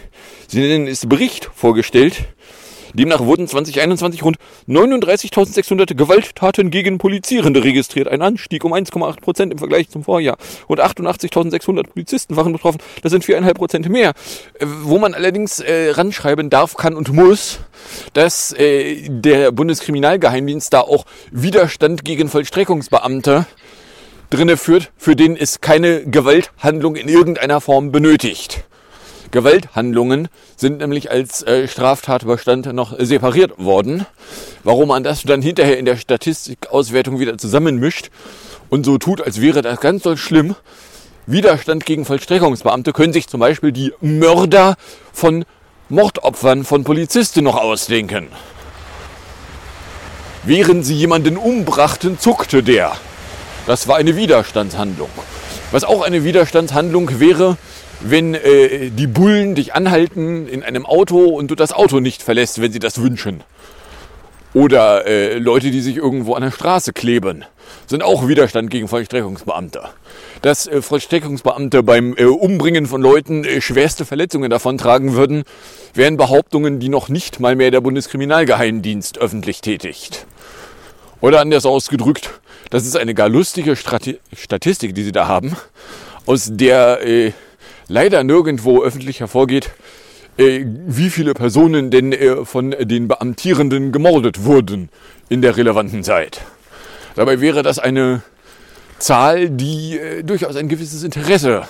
[0.48, 2.26] sie nennen es Bericht vorgestellt,
[2.94, 8.08] Demnach wurden 2021 rund 39.600 Gewalttaten gegen Polizierende registriert.
[8.08, 10.38] Ein Anstieg um 1,8 Prozent im Vergleich zum Vorjahr.
[10.70, 12.80] Rund 88.600 Polizisten waren betroffen.
[13.02, 14.10] Das sind 4,5 Prozent mehr.
[14.60, 17.60] Äh, wo man allerdings äh, ranschreiben darf, kann und muss,
[18.14, 23.46] dass äh, der Bundeskriminalgeheimdienst da auch Widerstand gegen Vollstreckungsbeamte
[24.30, 28.64] drinne führt, für den es keine Gewalthandlung in irgendeiner Form benötigt.
[29.32, 34.06] Gewalthandlungen sind nämlich als äh, Straftatbestand noch separiert worden.
[34.64, 38.10] Warum man das dann hinterher in der Statistikauswertung wieder zusammenmischt
[38.70, 40.56] und so tut, als wäre das ganz so schlimm,
[41.28, 44.76] Widerstand gegen Vollstreckungsbeamte können sich zum Beispiel die Mörder
[45.14, 45.46] von
[45.90, 48.28] Mordopfern von Polizisten noch ausdenken.
[50.44, 52.94] Während sie jemanden umbrachten, zuckte der.
[53.68, 55.10] Das war eine Widerstandshandlung.
[55.72, 57.58] Was auch eine Widerstandshandlung wäre,
[58.04, 62.62] wenn äh, die Bullen dich anhalten in einem Auto und du das Auto nicht verlässt,
[62.62, 63.44] wenn sie das wünschen.
[64.54, 67.46] Oder äh, Leute, die sich irgendwo an der Straße kleben,
[67.88, 69.84] sind auch Widerstand gegen Vollstreckungsbeamte.
[70.42, 75.44] Dass äh, Vollstreckungsbeamte beim äh, Umbringen von Leuten äh, schwerste Verletzungen davontragen würden,
[75.94, 80.26] wären Behauptungen, die noch nicht mal mehr der Bundeskriminalgeheimdienst öffentlich tätigt.
[81.22, 82.30] Oder anders ausgedrückt,
[82.72, 85.56] das ist eine gar lustige Strati Statistik, die sie da haben,
[86.26, 87.32] aus der äh,
[87.92, 89.70] leider nirgendwo öffentlich hervorgeht,
[90.38, 94.90] äh, wie viele Personen denn äh, von den Beamtierenden gemordet wurden
[95.30, 96.42] in der relevanten Zeit.
[97.16, 98.24] Dabei wäre das eine
[98.98, 101.68] Zahl, die äh, durchaus ein gewisses Interesse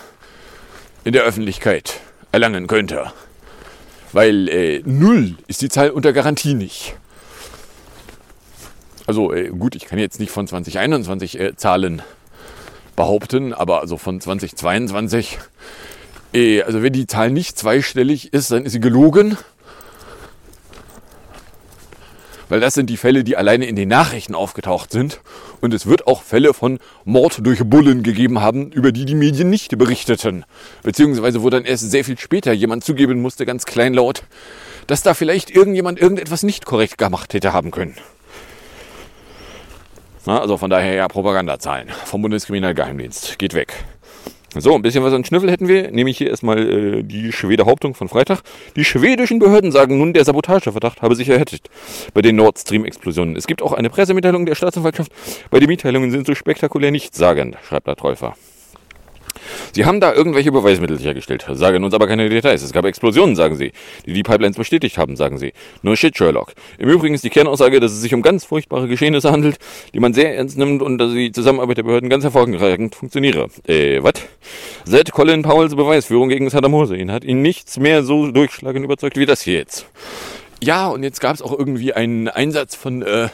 [1.04, 2.00] in der Öffentlichkeit
[2.32, 3.12] erlangen könnte.
[4.14, 6.96] Weil äh, null ist die Zahl unter Garantie nicht.
[9.08, 12.04] Also äh, gut, ich kann jetzt nicht von 2021 äh, Zahlen
[12.96, 15.38] behaupten, aber also von 2022 äh,
[16.34, 19.38] also wenn die Zahl nicht zweistellig ist, dann ist sie gelogen.
[22.48, 25.22] Weil das sind die Fälle, die alleine in den Nachrichten aufgetaucht sind.
[25.62, 29.50] Und es wird auch Fälle von Mord durch Bullen gegeben haben, über die die Medien
[29.50, 30.44] nicht berichteten.
[30.84, 34.24] Beziehungsweise wo dann erst sehr viel später jemand zugeben musste, ganz kleinlaut,
[34.88, 37.96] dass da vielleicht irgendjemand irgendetwas nicht korrekt gemacht hätte haben können.
[40.26, 43.40] Na, also von daher ja Propagandazahlen vom Bundeskriminalgeheimdienst.
[43.40, 43.74] Geht weg.
[44.58, 47.94] So, ein bisschen was an Schnüffel hätten wir, nämlich hier erstmal äh, die Schwede Hauptung
[47.94, 48.42] von Freitag.
[48.76, 51.70] Die schwedischen Behörden sagen nun, der Sabotageverdacht habe sich erhärtet
[52.14, 53.38] bei den Nord Stream-Explosionen.
[53.38, 55.14] Es gibt auch eine Pressemitteilung der Staatsanwaltschaft.
[55.52, 58.36] Bei den Mitteilungen sind so spektakulär nichtssagend, schreibt der Täufer.
[59.74, 62.62] Sie haben da irgendwelche Beweismittel sichergestellt, sagen uns aber keine Details.
[62.62, 63.72] Es gab Explosionen, sagen sie,
[64.06, 65.54] die die Pipelines bestätigt haben, sagen sie.
[65.82, 66.54] No shit, Sherlock.
[66.78, 69.58] Im Übrigen ist die Kernaussage, dass es sich um ganz furchtbare Geschehnisse handelt,
[69.94, 73.48] die man sehr ernst nimmt und dass die Zusammenarbeit der Behörden ganz hervorragend funktioniere.
[73.68, 74.14] Äh, was?
[74.86, 79.26] Seit Colin Powells Beweisführung gegen Saddam Hussein hat ihn nichts mehr so durchschlagend überzeugt wie
[79.26, 79.86] das hier jetzt.
[80.64, 83.30] Ja, und jetzt gab es auch irgendwie einen Einsatz von äh,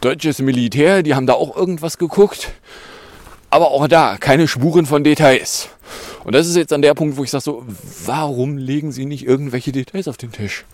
[0.00, 2.52] deutsches Militär, die haben da auch irgendwas geguckt
[3.54, 5.68] aber auch da keine Spuren von Details.
[6.24, 7.64] Und das ist jetzt an der Punkt, wo ich sage so,
[8.04, 10.64] warum legen Sie nicht irgendwelche Details auf den Tisch?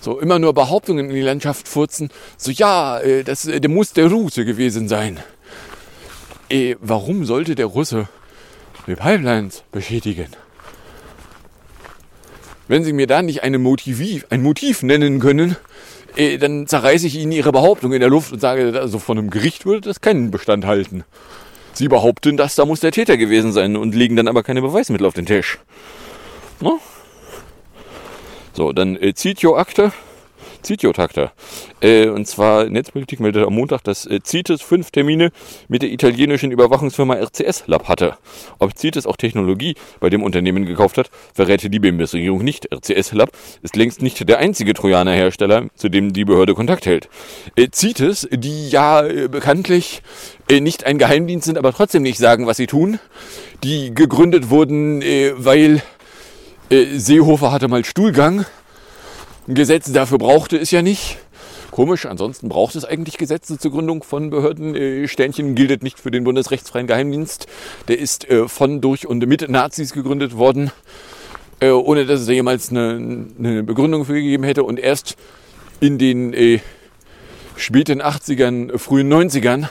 [0.00, 2.08] So immer nur Behauptungen in die Landschaft furzen.
[2.38, 5.18] So ja, äh, das der muss der Russe gewesen sein.
[6.48, 8.08] Äh, warum sollte der Russe
[8.86, 10.28] die Pipelines beschädigen?
[12.66, 15.56] Wenn Sie mir da nicht eine Motiv, ein Motiv nennen können,
[16.16, 19.30] äh, dann zerreiße ich Ihnen Ihre Behauptung in der Luft und sage, also von einem
[19.30, 21.04] Gericht würde das keinen Bestand halten.
[21.72, 25.06] Sie behaupten, dass da muss der Täter gewesen sein und legen dann aber keine Beweismittel
[25.06, 25.58] auf den Tisch.
[26.60, 26.80] No?
[28.52, 29.92] So, dann äh, Zitio-Akte.
[30.62, 31.30] Zitio-Takte.
[31.80, 35.30] Äh, und zwar Netzpolitik meldet am Montag, dass äh, CITES fünf Termine
[35.68, 38.16] mit der italienischen Überwachungsfirma RCS Lab hatte.
[38.58, 42.72] Ob CITES auch Technologie bei dem Unternehmen gekauft hat, verrät die Bundesregierung nicht.
[42.72, 43.30] RCS Lab
[43.62, 47.08] ist längst nicht der einzige Trojaner-Hersteller, zu dem die Behörde Kontakt hält.
[47.56, 50.02] Äh, CITES, die ja äh, bekanntlich
[50.48, 52.98] äh, nicht ein Geheimdienst sind, aber trotzdem nicht sagen, was sie tun,
[53.62, 55.82] die gegründet wurden, äh, weil
[56.70, 58.44] äh, Seehofer hatte mal Stuhlgang.
[59.48, 61.18] Ein Gesetz dafür brauchte es ja nicht.
[61.70, 64.74] Komisch, ansonsten braucht es eigentlich Gesetze zur Gründung von Behörden.
[64.74, 67.46] Äh, Sternchen gilt nicht für den Bundesrechtsfreien Geheimdienst.
[67.88, 70.72] Der ist äh, von, durch und mit Nazis gegründet worden,
[71.60, 74.64] äh, ohne dass es da jemals eine, eine Begründung für gegeben hätte.
[74.64, 75.16] Und erst
[75.80, 76.60] in den
[77.56, 79.68] späten 80ern, frühen 90ern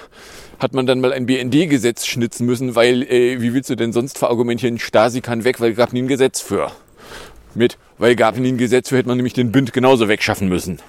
[0.57, 4.79] hat man dann mal ein BND-Gesetz schnitzen müssen, weil, wie willst du denn sonst verargumentieren,
[4.79, 6.71] Stasi kann weg, weil gab nie ein Gesetz für.
[7.55, 10.79] Mit, weil gab nie ein Gesetz für, hätte man nämlich den Bünd genauso wegschaffen müssen.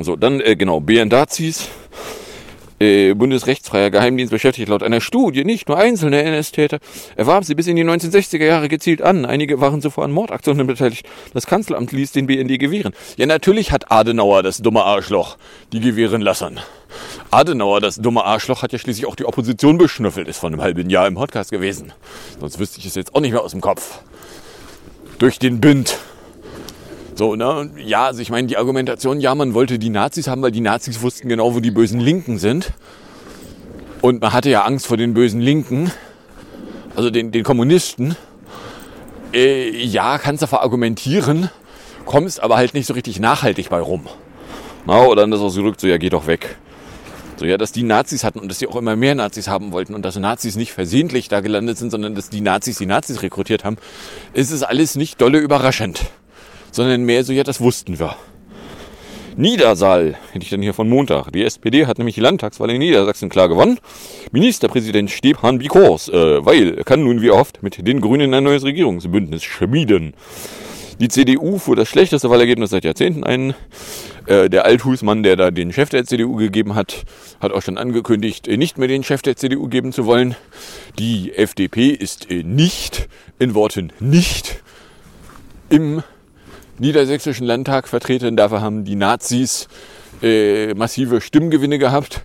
[0.00, 1.68] So, dann, äh, genau, BNDazis.
[2.82, 6.80] Äh, Bundesrechtsfreier Geheimdienst beschäftigt laut einer Studie nicht nur einzelne NS-Täter,
[7.14, 9.24] er warb sie bis in die 1960er Jahre gezielt an.
[9.24, 11.06] Einige waren zuvor an Mordaktionen beteiligt.
[11.32, 12.92] Das Kanzleramt ließ den BND gewähren.
[13.16, 15.36] Ja, natürlich hat Adenauer, das dumme Arschloch,
[15.72, 16.58] die gewähren lassen.
[17.30, 20.90] Adenauer, das dumme Arschloch, hat ja schließlich auch die Opposition beschnüffelt, ist vor einem halben
[20.90, 21.92] Jahr im Podcast gewesen.
[22.40, 24.00] Sonst wüsste ich es jetzt auch nicht mehr aus dem Kopf.
[25.20, 25.98] Durch den Bünd.
[27.22, 27.70] So, ne?
[27.76, 31.02] Ja, also ich meine, die Argumentation, ja, man wollte die Nazis haben, weil die Nazis
[31.02, 32.72] wussten genau, wo die bösen Linken sind.
[34.00, 35.92] Und man hatte ja Angst vor den bösen Linken,
[36.96, 38.16] also den, den Kommunisten.
[39.32, 41.48] Äh, ja, kannst du verargumentieren,
[42.06, 44.08] kommst aber halt nicht so richtig nachhaltig bei rum.
[44.86, 46.56] Na, oder dann ist auch zurück, so, ja, geh doch weg.
[47.36, 49.94] So, ja, dass die Nazis hatten und dass sie auch immer mehr Nazis haben wollten
[49.94, 53.62] und dass Nazis nicht versehentlich da gelandet sind, sondern dass die Nazis die Nazis rekrutiert
[53.62, 53.76] haben,
[54.32, 56.00] ist es alles nicht dolle überraschend.
[56.72, 58.16] Sondern mehr so, ja, das wussten wir.
[59.36, 61.30] Niedersaal, hätte ich dann hier von Montag.
[61.30, 63.78] Die SPD hat nämlich die Landtagswahl in Niedersachsen klar gewonnen.
[64.30, 68.64] Ministerpräsident Stefan Bikors, äh, weil er kann nun wie oft mit den Grünen ein neues
[68.64, 70.14] Regierungsbündnis schmieden.
[71.00, 73.54] Die CDU fuhr das schlechteste Wahlergebnis seit Jahrzehnten ein.
[74.26, 77.04] Äh, der Althusmann, der da den Chef der CDU gegeben hat,
[77.40, 80.36] hat auch schon angekündigt, äh, nicht mehr den Chef der CDU geben zu wollen.
[80.98, 83.08] Die FDP ist äh, nicht,
[83.38, 84.62] in Worten nicht,
[85.70, 86.02] im
[86.78, 88.36] niedersächsischen Landtag vertreten.
[88.36, 89.68] Dafür haben die Nazis
[90.22, 92.24] äh, massive Stimmgewinne gehabt.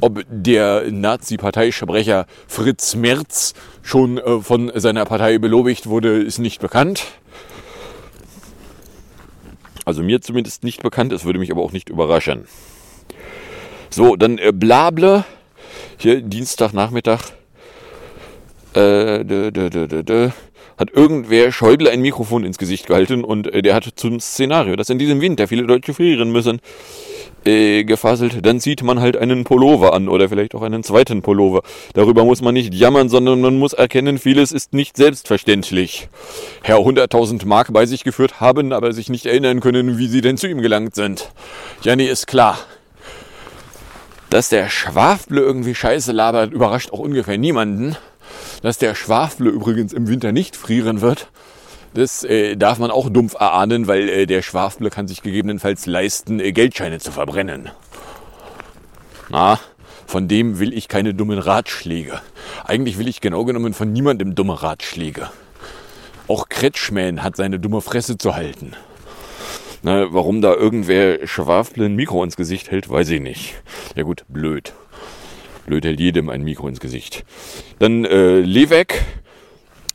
[0.00, 7.04] Ob der Nazi-Parteisprecher Fritz Merz schon äh, von seiner Partei belobigt wurde, ist nicht bekannt.
[9.84, 12.46] Also mir zumindest nicht bekannt, es würde mich aber auch nicht überraschen.
[13.90, 15.24] So, dann äh, Blable,
[15.96, 17.22] hier Dienstagnachmittag,
[18.74, 20.30] äh, dö, dö, dö,
[20.78, 24.90] hat irgendwer Schäuble ein Mikrofon ins Gesicht gehalten und äh, der hat zum Szenario, dass
[24.90, 26.60] in diesem Winter viele Deutsche frieren müssen,
[27.44, 31.62] äh, gefaselt, dann zieht man halt einen Pullover an oder vielleicht auch einen zweiten Pullover.
[31.94, 36.08] Darüber muss man nicht jammern, sondern man muss erkennen, vieles ist nicht selbstverständlich.
[36.62, 40.36] Herr 100.000 Mark bei sich geführt haben, aber sich nicht erinnern können, wie sie denn
[40.36, 41.30] zu ihm gelangt sind.
[41.82, 42.58] Ja, nee, ist klar.
[44.30, 47.96] Dass der Schwafble irgendwie Scheiße labert, überrascht auch ungefähr niemanden.
[48.62, 51.28] Dass der Schwafble übrigens im Winter nicht frieren wird,
[51.94, 56.40] das äh, darf man auch dumpf erahnen, weil äh, der Schwafble kann sich gegebenenfalls leisten,
[56.40, 57.70] äh, Geldscheine zu verbrennen.
[59.30, 59.58] Na,
[60.06, 62.20] von dem will ich keine dummen Ratschläge.
[62.64, 65.30] Eigentlich will ich genau genommen von niemandem dumme Ratschläge.
[66.28, 68.72] Auch Kretschmann hat seine dumme Fresse zu halten.
[69.82, 73.54] Na, warum da irgendwer Schwafble ein Mikro ins Gesicht hält, weiß ich nicht.
[73.94, 74.72] Ja gut, blöd.
[75.68, 77.24] Blöd hält jedem ein Mikro ins Gesicht.
[77.78, 79.04] Dann äh, Levek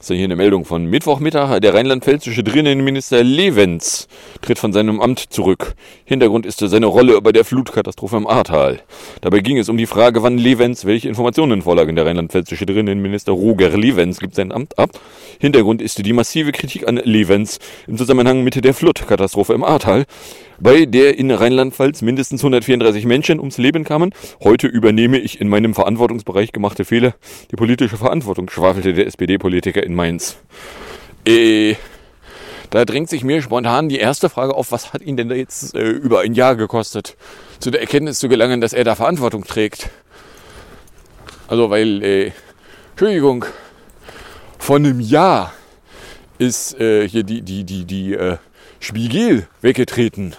[0.04, 1.62] das ist hier eine Meldung von Mittwochmittag.
[1.62, 4.10] Der rheinland-pfälzische Drinnenminister Levens
[4.42, 5.76] tritt von seinem Amt zurück.
[6.04, 8.82] Hintergrund ist seine Rolle bei der Flutkatastrophe im Ahrtal.
[9.22, 11.96] Dabei ging es um die Frage, wann Levens welche Informationen vorlagen.
[11.96, 14.90] Der rheinland-pfälzische Drinnenminister Roger Levens gibt sein Amt ab.
[15.40, 20.04] Hintergrund ist die massive Kritik an Levens im Zusammenhang mit der Flutkatastrophe im Ahrtal,
[20.60, 24.14] bei der in Rheinland-Pfalz mindestens 134 Menschen ums Leben kamen.
[24.44, 27.16] Heute übernehme ich in meinem Verantwortungsbereich gemachte Fehler
[27.52, 30.38] die politische Verantwortung, schwafelte der SPD-Politiker in Mainz.
[31.26, 31.76] Äh,
[32.70, 35.76] da drängt sich mir spontan die erste Frage auf, was hat ihn denn da jetzt
[35.76, 37.16] äh, über ein Jahr gekostet,
[37.60, 39.90] zu der Erkenntnis zu gelangen, dass er da Verantwortung trägt.
[41.48, 42.32] Also, weil, äh,
[42.92, 43.46] Entschuldigung,
[44.58, 45.54] vor einem Jahr
[46.40, 48.38] ist äh, hier die, die, die, die äh,
[48.84, 50.36] Spiegel weggetreten,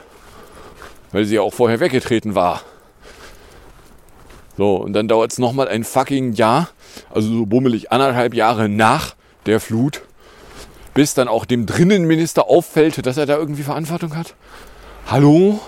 [1.12, 2.61] weil sie ja auch vorher weggetreten war.
[4.59, 6.68] So, und dann dauert es nochmal ein fucking Jahr,
[7.09, 9.14] also so bummelig anderthalb Jahre nach
[9.46, 10.02] der Flut,
[10.92, 14.35] bis dann auch dem Drinnenminister auffällt, dass er da irgendwie Verantwortung hat.
[15.07, 15.59] Hallo?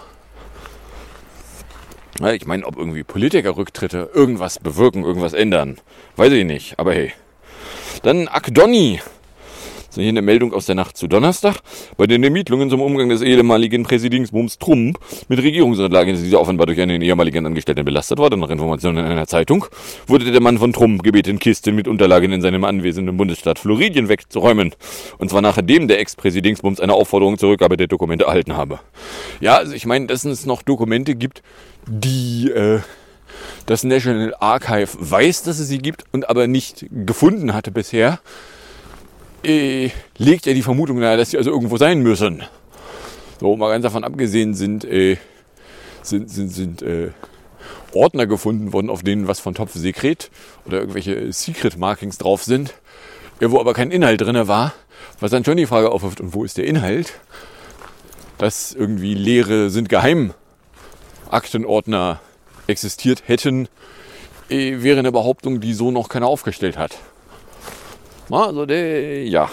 [2.21, 5.79] Ja, ich meine, ob irgendwie Politikerrücktritte irgendwas bewirken, irgendwas ändern,
[6.17, 6.79] weiß ich nicht.
[6.79, 7.15] Aber hey.
[8.03, 9.01] Dann Akdoni.
[9.97, 11.61] Ist hier eine Meldung aus der Nacht zu Donnerstag.
[11.97, 16.79] Bei den Ermittlungen zum Umgang des ehemaligen Präsidingsbums Trump mit Regierungsunterlagen ist dieser offenbar durch
[16.83, 18.41] einen ehemaligen Angestellten belastet worden.
[18.41, 19.65] Nach Informationen in einer Zeitung
[20.07, 24.75] wurde der Mann von Trump gebeten, Kisten mit Unterlagen in seinem anwesenden Bundesstaat Floridien wegzuräumen.
[25.17, 28.81] Und zwar nachdem der Ex-Präsidingsbums eine Aufforderung zur Rückgabe der Dokumente erhalten habe.
[29.41, 31.43] Ja, also ich meine, dass es noch Dokumente gibt,
[31.87, 32.81] die äh,
[33.65, 38.21] das National Archive weiß, dass es sie gibt und aber nicht gefunden hatte bisher,
[39.47, 42.43] äh, legt er die Vermutung nahe, dass sie also irgendwo sein müssen.
[43.41, 45.17] So, mal ganz davon abgesehen sind, äh,
[46.03, 47.11] sind, sind, sind äh,
[47.93, 50.31] Ordner gefunden worden, auf denen was von Topf Sekret
[50.65, 52.75] oder irgendwelche Secret Markings drauf sind,
[53.41, 54.75] ja, wo aber kein Inhalt drin war,
[55.21, 57.15] was dann schon die Frage aufwirft, und wo ist der Inhalt?
[58.39, 60.35] Dass irgendwie Leere sind geheim
[61.31, 62.21] Aktenordner
[62.67, 63.69] existiert hätten,
[64.51, 66.99] äh, wäre eine Behauptung, die so noch keiner aufgestellt hat.
[68.31, 69.49] Also, der, ja.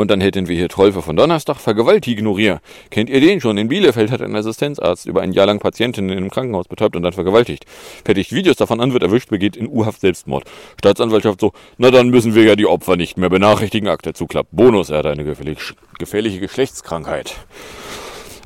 [0.00, 2.62] Und dann hätten wir hier Trolfe von Donnerstag, Vergewaltignorierer.
[2.88, 3.58] Kennt ihr den schon?
[3.58, 7.02] In Bielefeld hat ein Assistenzarzt über ein Jahr lang Patientinnen in einem Krankenhaus betäubt und
[7.02, 7.66] dann vergewaltigt.
[8.02, 10.44] Fertigt Videos davon an, wird erwischt, begeht in U-Haft Selbstmord.
[10.78, 13.88] Staatsanwaltschaft so, na dann müssen wir ja die Opfer nicht mehr benachrichtigen.
[13.90, 14.48] Akte zuklappt.
[14.52, 15.58] Bonus, er hat eine gefährlich,
[15.98, 17.36] gefährliche Geschlechtskrankheit.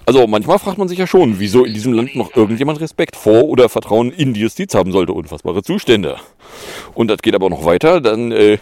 [0.06, 3.44] Also manchmal fragt man sich ja schon, wieso in diesem Land noch irgendjemand Respekt vor
[3.44, 5.12] oder Vertrauen in die Justiz haben sollte.
[5.12, 6.16] Unfassbare Zustände.
[6.94, 8.00] Und das geht aber noch weiter.
[8.00, 8.58] Dann äh,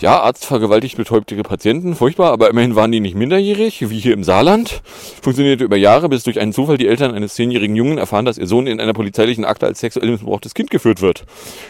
[0.00, 4.24] Ja, Arzt vergewaltigt betäubte Patienten, furchtbar, aber immerhin waren die nicht minderjährig, wie hier im
[4.24, 4.82] Saarland.
[5.22, 8.48] Funktionierte über Jahre, bis durch einen Zufall die Eltern eines zehnjährigen Jungen erfahren, dass ihr
[8.48, 11.24] Sohn in einer polizeilichen Akte als sexuell missbrauchtes Kind geführt wird.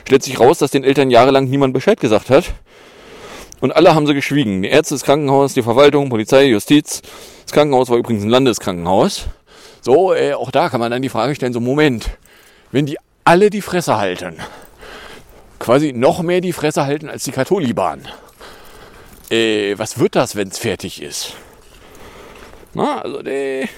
[0.07, 2.55] Stellt sich raus, dass den Eltern jahrelang niemand Bescheid gesagt hat.
[3.61, 4.63] Und alle haben sie geschwiegen.
[4.63, 7.03] Die Ärzte, das Krankenhaus, die Verwaltung, Polizei, Justiz.
[7.45, 9.27] Das Krankenhaus war übrigens ein Landeskrankenhaus.
[9.83, 12.09] So, äh, auch da kann man dann die Frage stellen, so Moment,
[12.71, 14.37] wenn die alle die Fresse halten,
[15.63, 18.03] quasi noch mehr die Fresse halten als die Katholiban.
[19.31, 21.37] Äh, was wird das, wenn es fertig ist?
[22.75, 23.69] Na, also, äh,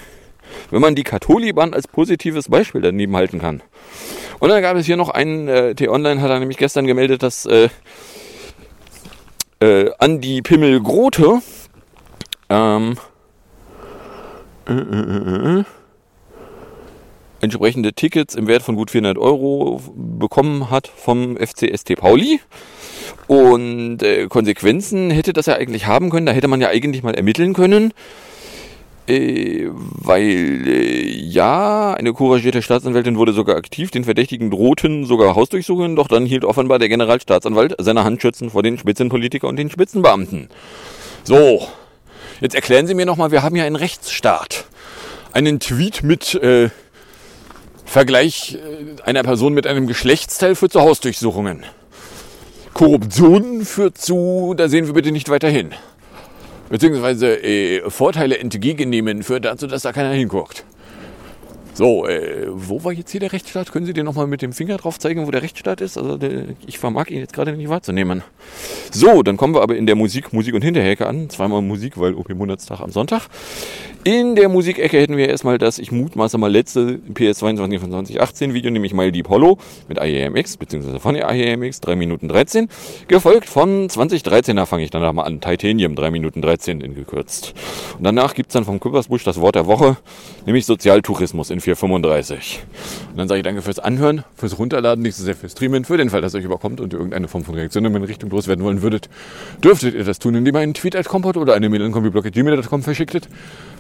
[0.70, 3.62] wenn man die Katholiban als positives Beispiel daneben halten kann.
[4.41, 7.45] Und dann gab es hier noch einen, äh, T-Online hat er nämlich gestern gemeldet, dass
[7.45, 7.68] äh,
[9.61, 11.43] äh, Andi Pimmel Grote
[12.49, 12.97] ähm,
[14.66, 15.64] äh, äh, äh,
[17.45, 22.41] entsprechende Tickets im Wert von gut 400 Euro bekommen hat vom FC ST Pauli.
[23.27, 26.27] Und äh, Konsequenzen hätte das ja eigentlich haben können.
[26.27, 27.93] Da hätte man ja eigentlich mal ermitteln können.
[29.07, 33.91] Äh, weil, äh, ja, eine couragierte Staatsanwältin wurde sogar aktiv.
[33.91, 35.97] Den Verdächtigen drohten sogar Hausdurchsuchungen.
[35.97, 40.49] Doch dann hielt offenbar der Generalstaatsanwalt seine Handschützen vor den Spitzenpolitiker und den Spitzenbeamten.
[41.23, 41.67] So,
[42.41, 44.67] jetzt erklären Sie mir nochmal, wir haben ja einen Rechtsstaat.
[45.33, 46.71] Einen Tweet mit äh,
[47.85, 51.64] Vergleich äh, einer Person mit einem Geschlechtsteil führt zu Hausdurchsuchungen.
[52.72, 55.70] Korruption führt zu, da sehen wir bitte nicht weiter hin.
[56.70, 60.64] Beziehungsweise äh, Vorteile entgegennehmen führt dazu, dass da keiner hinguckt.
[61.77, 63.72] So, äh, wo war jetzt hier der Rechtsstaat?
[63.72, 65.99] Können Sie dir nochmal mit dem Finger drauf zeigen, wo der Rechtsstaat ist?
[65.99, 68.22] Also der, ich vermag ihn jetzt gerade nicht wahrzunehmen.
[68.93, 71.29] So, dann kommen wir aber in der Musik, Musik und Hinterhecke an.
[71.31, 73.29] Zweimal Musik, weil OP Monatstag am Sonntag.
[74.07, 78.70] In der Musikecke hätten wir erstmal das, ich mutmaße mal, letzte PS22 von 2018 Video,
[78.70, 79.57] nämlich My Deep Hollow
[79.89, 82.68] mit IAMX, beziehungsweise von IAMX, 3 Minuten 13.
[83.09, 87.55] Gefolgt von 2013er fange ich danach mal an, Titanium, 3 Minuten 13 in gekürzt.
[87.97, 89.97] Und danach gibt's dann vom Küppersbusch das Wort der Woche,
[90.45, 92.62] nämlich Sozialtourismus in 435.
[93.11, 95.97] Und dann sage ich danke fürs Anhören, fürs Runterladen, nicht so sehr fürs Streamen, für
[95.97, 98.83] den Fall, dass euch überkommt und irgendeine Form von Reaktion in meine Richtung loswerden wollen
[98.83, 99.09] würdet,
[99.62, 102.83] dürftet ihr das tun, indem ihr einen Tweet als Kompott oder eine Mail an kombiblog.gmail.com
[102.83, 103.29] verschicktet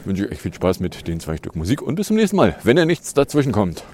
[0.04, 2.56] wünsche ich euch viel Spaß mit den zwei Stück Musik und bis zum nächsten Mal,
[2.62, 3.84] wenn ihr nichts dazwischen kommt.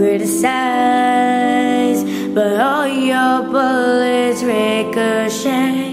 [0.00, 0.08] I'm
[2.34, 5.92] but all your bullets ricochet.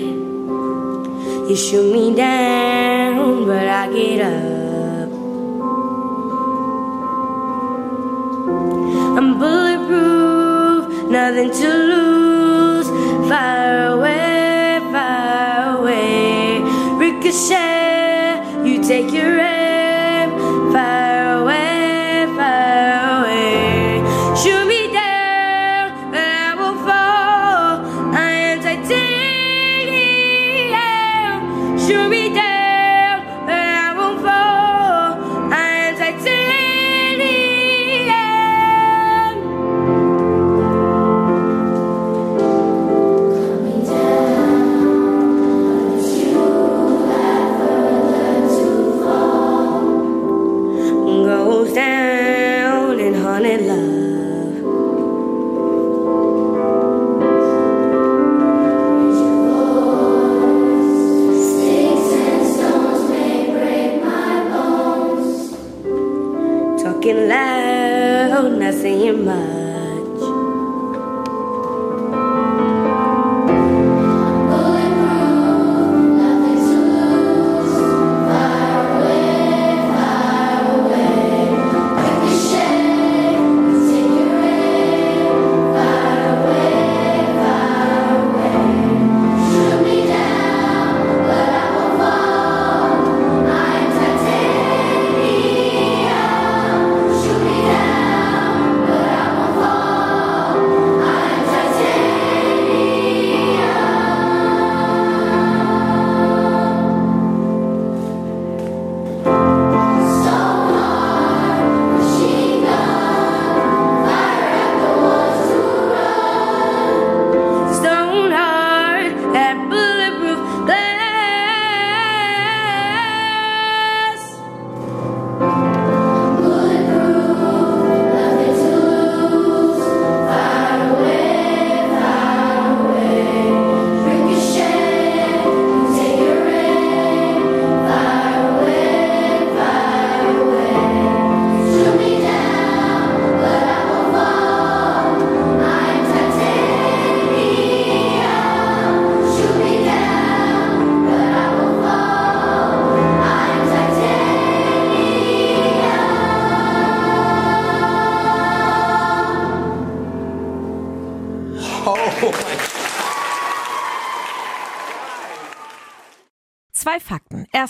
[1.49, 5.11] You shoot me down, but I get up.
[9.17, 11.86] I'm bulletproof, nothing to lose.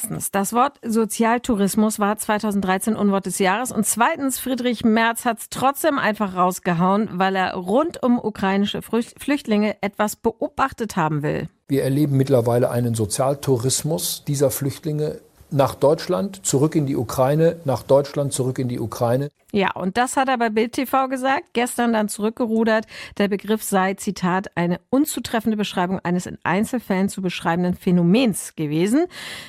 [0.07, 3.73] Erstens, das Wort Sozialtourismus war 2013 Unwort des Jahres.
[3.73, 9.75] Und zweitens, Friedrich Merz hat es trotzdem einfach rausgehauen, weil er rund um ukrainische Flüchtlinge
[9.81, 11.49] etwas beobachtet haben will.
[11.67, 15.19] Wir erleben mittlerweile einen Sozialtourismus dieser Flüchtlinge
[15.49, 19.29] nach Deutschland, zurück in die Ukraine, nach Deutschland, zurück in die Ukraine.
[19.51, 22.85] Ja, und das hat er bei Bild TV gesagt, gestern dann zurückgerudert.
[23.17, 29.05] Der Begriff sei, Zitat, eine unzutreffende Beschreibung eines in Einzelfällen zu beschreibenden Phänomens gewesen.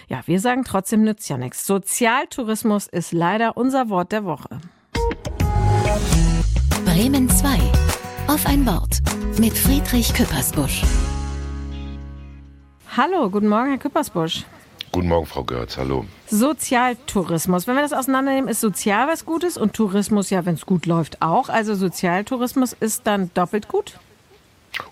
[0.09, 1.67] Ja, wir sagen trotzdem nützt ja nichts.
[1.67, 4.61] Sozialtourismus ist leider unser Wort der Woche.
[6.85, 7.59] Bremen 2.
[8.29, 8.99] Auf ein Wort.
[9.39, 10.83] Mit Friedrich Küppersbusch.
[12.97, 14.45] Hallo, guten Morgen, Herr Küppersbusch.
[14.91, 15.77] Guten Morgen, Frau Görz.
[15.77, 16.07] Hallo.
[16.29, 17.67] Sozialtourismus.
[17.67, 21.21] Wenn wir das auseinandernehmen, ist sozial was Gutes und Tourismus ja, wenn es gut läuft,
[21.21, 21.49] auch.
[21.51, 23.99] Also Sozialtourismus ist dann doppelt gut.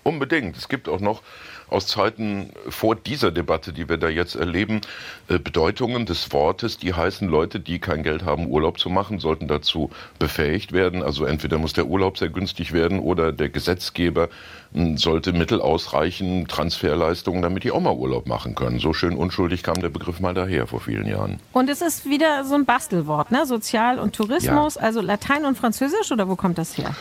[0.03, 0.55] Unbedingt.
[0.55, 1.23] Es gibt auch noch
[1.69, 4.81] aus Zeiten vor dieser Debatte, die wir da jetzt erleben,
[5.27, 9.47] äh, Bedeutungen des Wortes, die heißen, Leute, die kein Geld haben, Urlaub zu machen, sollten
[9.47, 9.89] dazu
[10.19, 11.03] befähigt werden.
[11.03, 14.29] Also entweder muss der Urlaub sehr günstig werden oder der Gesetzgeber
[14.71, 18.79] mh, sollte Mittel ausreichen, Transferleistungen, damit die auch mal Urlaub machen können.
[18.79, 21.39] So schön unschuldig kam der Begriff mal daher vor vielen Jahren.
[21.53, 23.45] Und es ist wieder so ein Bastelwort, ne?
[23.45, 26.95] Sozial und Tourismus, also Latein und Französisch oder wo kommt das her?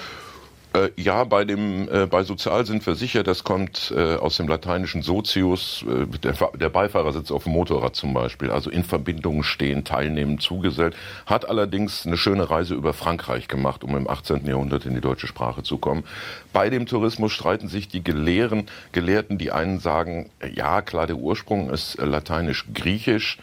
[0.76, 4.48] Äh, ja, bei, dem, äh, bei Sozial sind wir sicher, das kommt äh, aus dem
[4.48, 9.42] lateinischen Sozius, äh, der, der, Beifahrer sitzt auf dem Motorrad zum Beispiel, also in Verbindung
[9.42, 14.44] stehen, teilnehmen, zugesellt, hat allerdings eine schöne Reise über Frankreich gemacht, um im 18.
[14.46, 16.04] Jahrhundert in die deutsche Sprache zu kommen.
[16.52, 21.70] Bei dem Tourismus streiten sich die Gelehren, Gelehrten, die einen sagen, ja klar, der Ursprung
[21.70, 23.38] ist lateinisch-griechisch,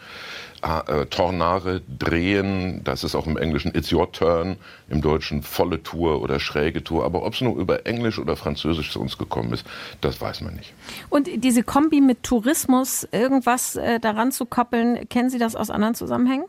[0.64, 4.56] äh, Tornare drehen, das ist auch im Englischen It's Your Turn,
[4.88, 7.04] im Deutschen volle Tour oder schräge Tour.
[7.04, 9.66] Aber ob es nur über Englisch oder Französisch zu uns gekommen ist,
[10.00, 10.72] das weiß man nicht.
[11.10, 15.94] Und diese Kombi mit Tourismus, irgendwas äh, daran zu koppeln, kennen Sie das aus anderen
[15.94, 16.46] Zusammenhängen?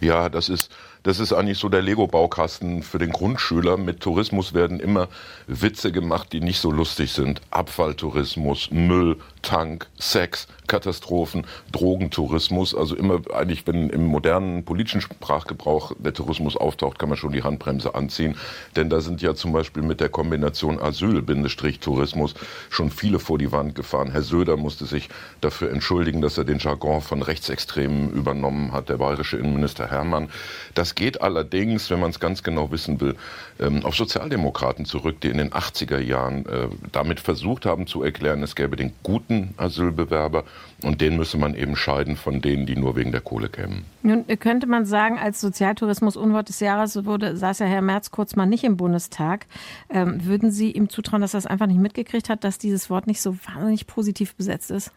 [0.00, 0.70] Ja, das ist
[1.06, 3.76] das ist eigentlich so der Lego-Baukasten für den Grundschüler.
[3.76, 5.06] Mit Tourismus werden immer
[5.46, 7.40] Witze gemacht, die nicht so lustig sind.
[7.52, 12.74] Abfalltourismus, Müll, Tank, Sex, Katastrophen, Drogentourismus.
[12.74, 17.44] Also immer eigentlich, wenn im modernen politischen Sprachgebrauch der Tourismus auftaucht, kann man schon die
[17.44, 18.36] Handbremse anziehen.
[18.74, 22.34] Denn da sind ja zum Beispiel mit der Kombination Asyl-Tourismus
[22.68, 24.10] schon viele vor die Wand gefahren.
[24.10, 25.08] Herr Söder musste sich
[25.40, 30.30] dafür entschuldigen, dass er den Jargon von Rechtsextremen übernommen hat, der bayerische Innenminister Hermann.
[30.74, 33.14] Das geht allerdings, wenn man es ganz genau wissen will,
[33.60, 38.42] ähm, auf Sozialdemokraten zurück, die in den 80er Jahren äh, damit versucht haben zu erklären,
[38.42, 40.42] es gäbe den guten Asylbewerber
[40.82, 43.84] und den müsse man eben scheiden von denen, die nur wegen der Kohle kämen.
[44.02, 48.34] Nun könnte man sagen, als Sozialtourismus Unwort des Jahres wurde, saß ja Herr Merz kurz
[48.34, 49.46] mal nicht im Bundestag.
[49.90, 53.06] Ähm, würden Sie ihm zutrauen, dass er es einfach nicht mitgekriegt hat, dass dieses Wort
[53.06, 54.92] nicht so wahnsinnig positiv besetzt ist?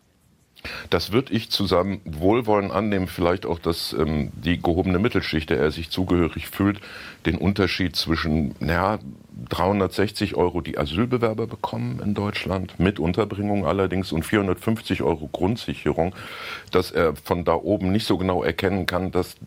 [0.90, 5.72] Das würde ich zusammen wohlwollend annehmen, vielleicht auch, dass ähm, die gehobene Mittelschicht, der er
[5.72, 6.82] sich zugehörig fühlt,
[7.26, 9.00] den Unterschied zwischen ja,
[9.48, 16.14] 360 Euro, die Asylbewerber bekommen in Deutschland, mit Unterbringung allerdings, und 450 Euro Grundsicherung,
[16.72, 19.38] dass er von da oben nicht so genau erkennen kann, dass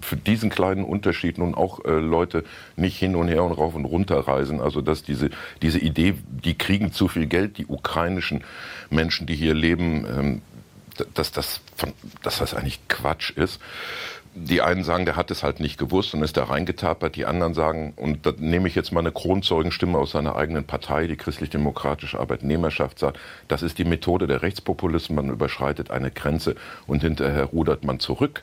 [0.00, 2.44] für diesen kleinen Unterschied nun auch äh, Leute
[2.76, 4.60] nicht hin und her und rauf und runter reisen.
[4.60, 5.30] Also dass diese,
[5.62, 6.14] diese Idee,
[6.44, 8.44] die kriegen zu viel Geld, die ukrainischen
[8.90, 10.42] Menschen, die hier leben, ähm,
[11.14, 11.92] dass das, von,
[12.22, 13.60] dass das eigentlich Quatsch ist.
[14.34, 17.16] Die einen sagen, der hat es halt nicht gewusst und ist da reingetapert.
[17.16, 21.06] Die anderen sagen, und da nehme ich jetzt mal eine Kronzeugenstimme aus seiner eigenen Partei,
[21.06, 23.18] die christlich-demokratische Arbeitnehmerschaft, sagt,
[23.48, 25.16] das ist die Methode der Rechtspopulisten.
[25.16, 26.54] Man überschreitet eine Grenze
[26.86, 28.42] und hinterher rudert man zurück,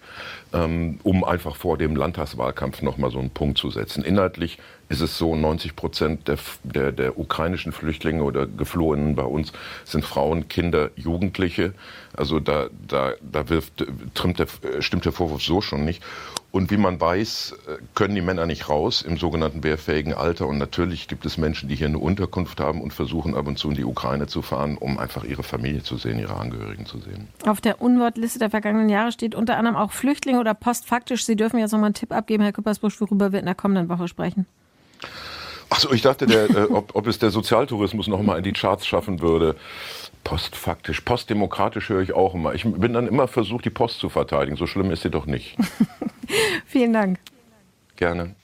[0.54, 4.04] ähm, um einfach vor dem Landtagswahlkampf nochmal so einen Punkt zu setzen.
[4.04, 4.58] Inhaltlich
[4.90, 9.52] ist es so, 90 Prozent der, der, der ukrainischen Flüchtlinge oder Geflohenen bei uns
[9.84, 11.74] sind Frauen, Kinder, Jugendliche.
[12.18, 16.04] Also da, da, da wirft, der, stimmt der Vorwurf so schon nicht.
[16.52, 17.54] Und wie man weiß,
[17.96, 20.48] können die Männer nicht raus im sogenannten wehrfähigen Alter.
[20.48, 23.70] Und natürlich gibt es Menschen, die hier eine Unterkunft haben und versuchen ab und zu
[23.70, 27.28] in die Ukraine zu fahren, um einfach ihre Familie zu sehen, ihre Angehörigen zu sehen.
[27.46, 31.26] Auf der Unwortliste der vergangenen Jahre steht unter anderem auch Flüchtlinge oder postfaktisch.
[31.26, 33.90] Sie dürfen jetzt noch mal einen Tipp abgeben, Herr Küppersbusch, worüber wir in der kommenden
[33.90, 34.46] Woche sprechen.
[35.70, 38.86] Achso, ich dachte, der, äh, ob, ob es der Sozialtourismus noch mal in die Charts
[38.86, 39.56] schaffen würde.
[40.26, 42.56] Postfaktisch, postdemokratisch höre ich auch immer.
[42.56, 44.58] Ich bin dann immer versucht, die Post zu verteidigen.
[44.58, 45.56] So schlimm ist sie doch nicht.
[46.66, 47.20] Vielen Dank.
[47.96, 48.36] Gerne.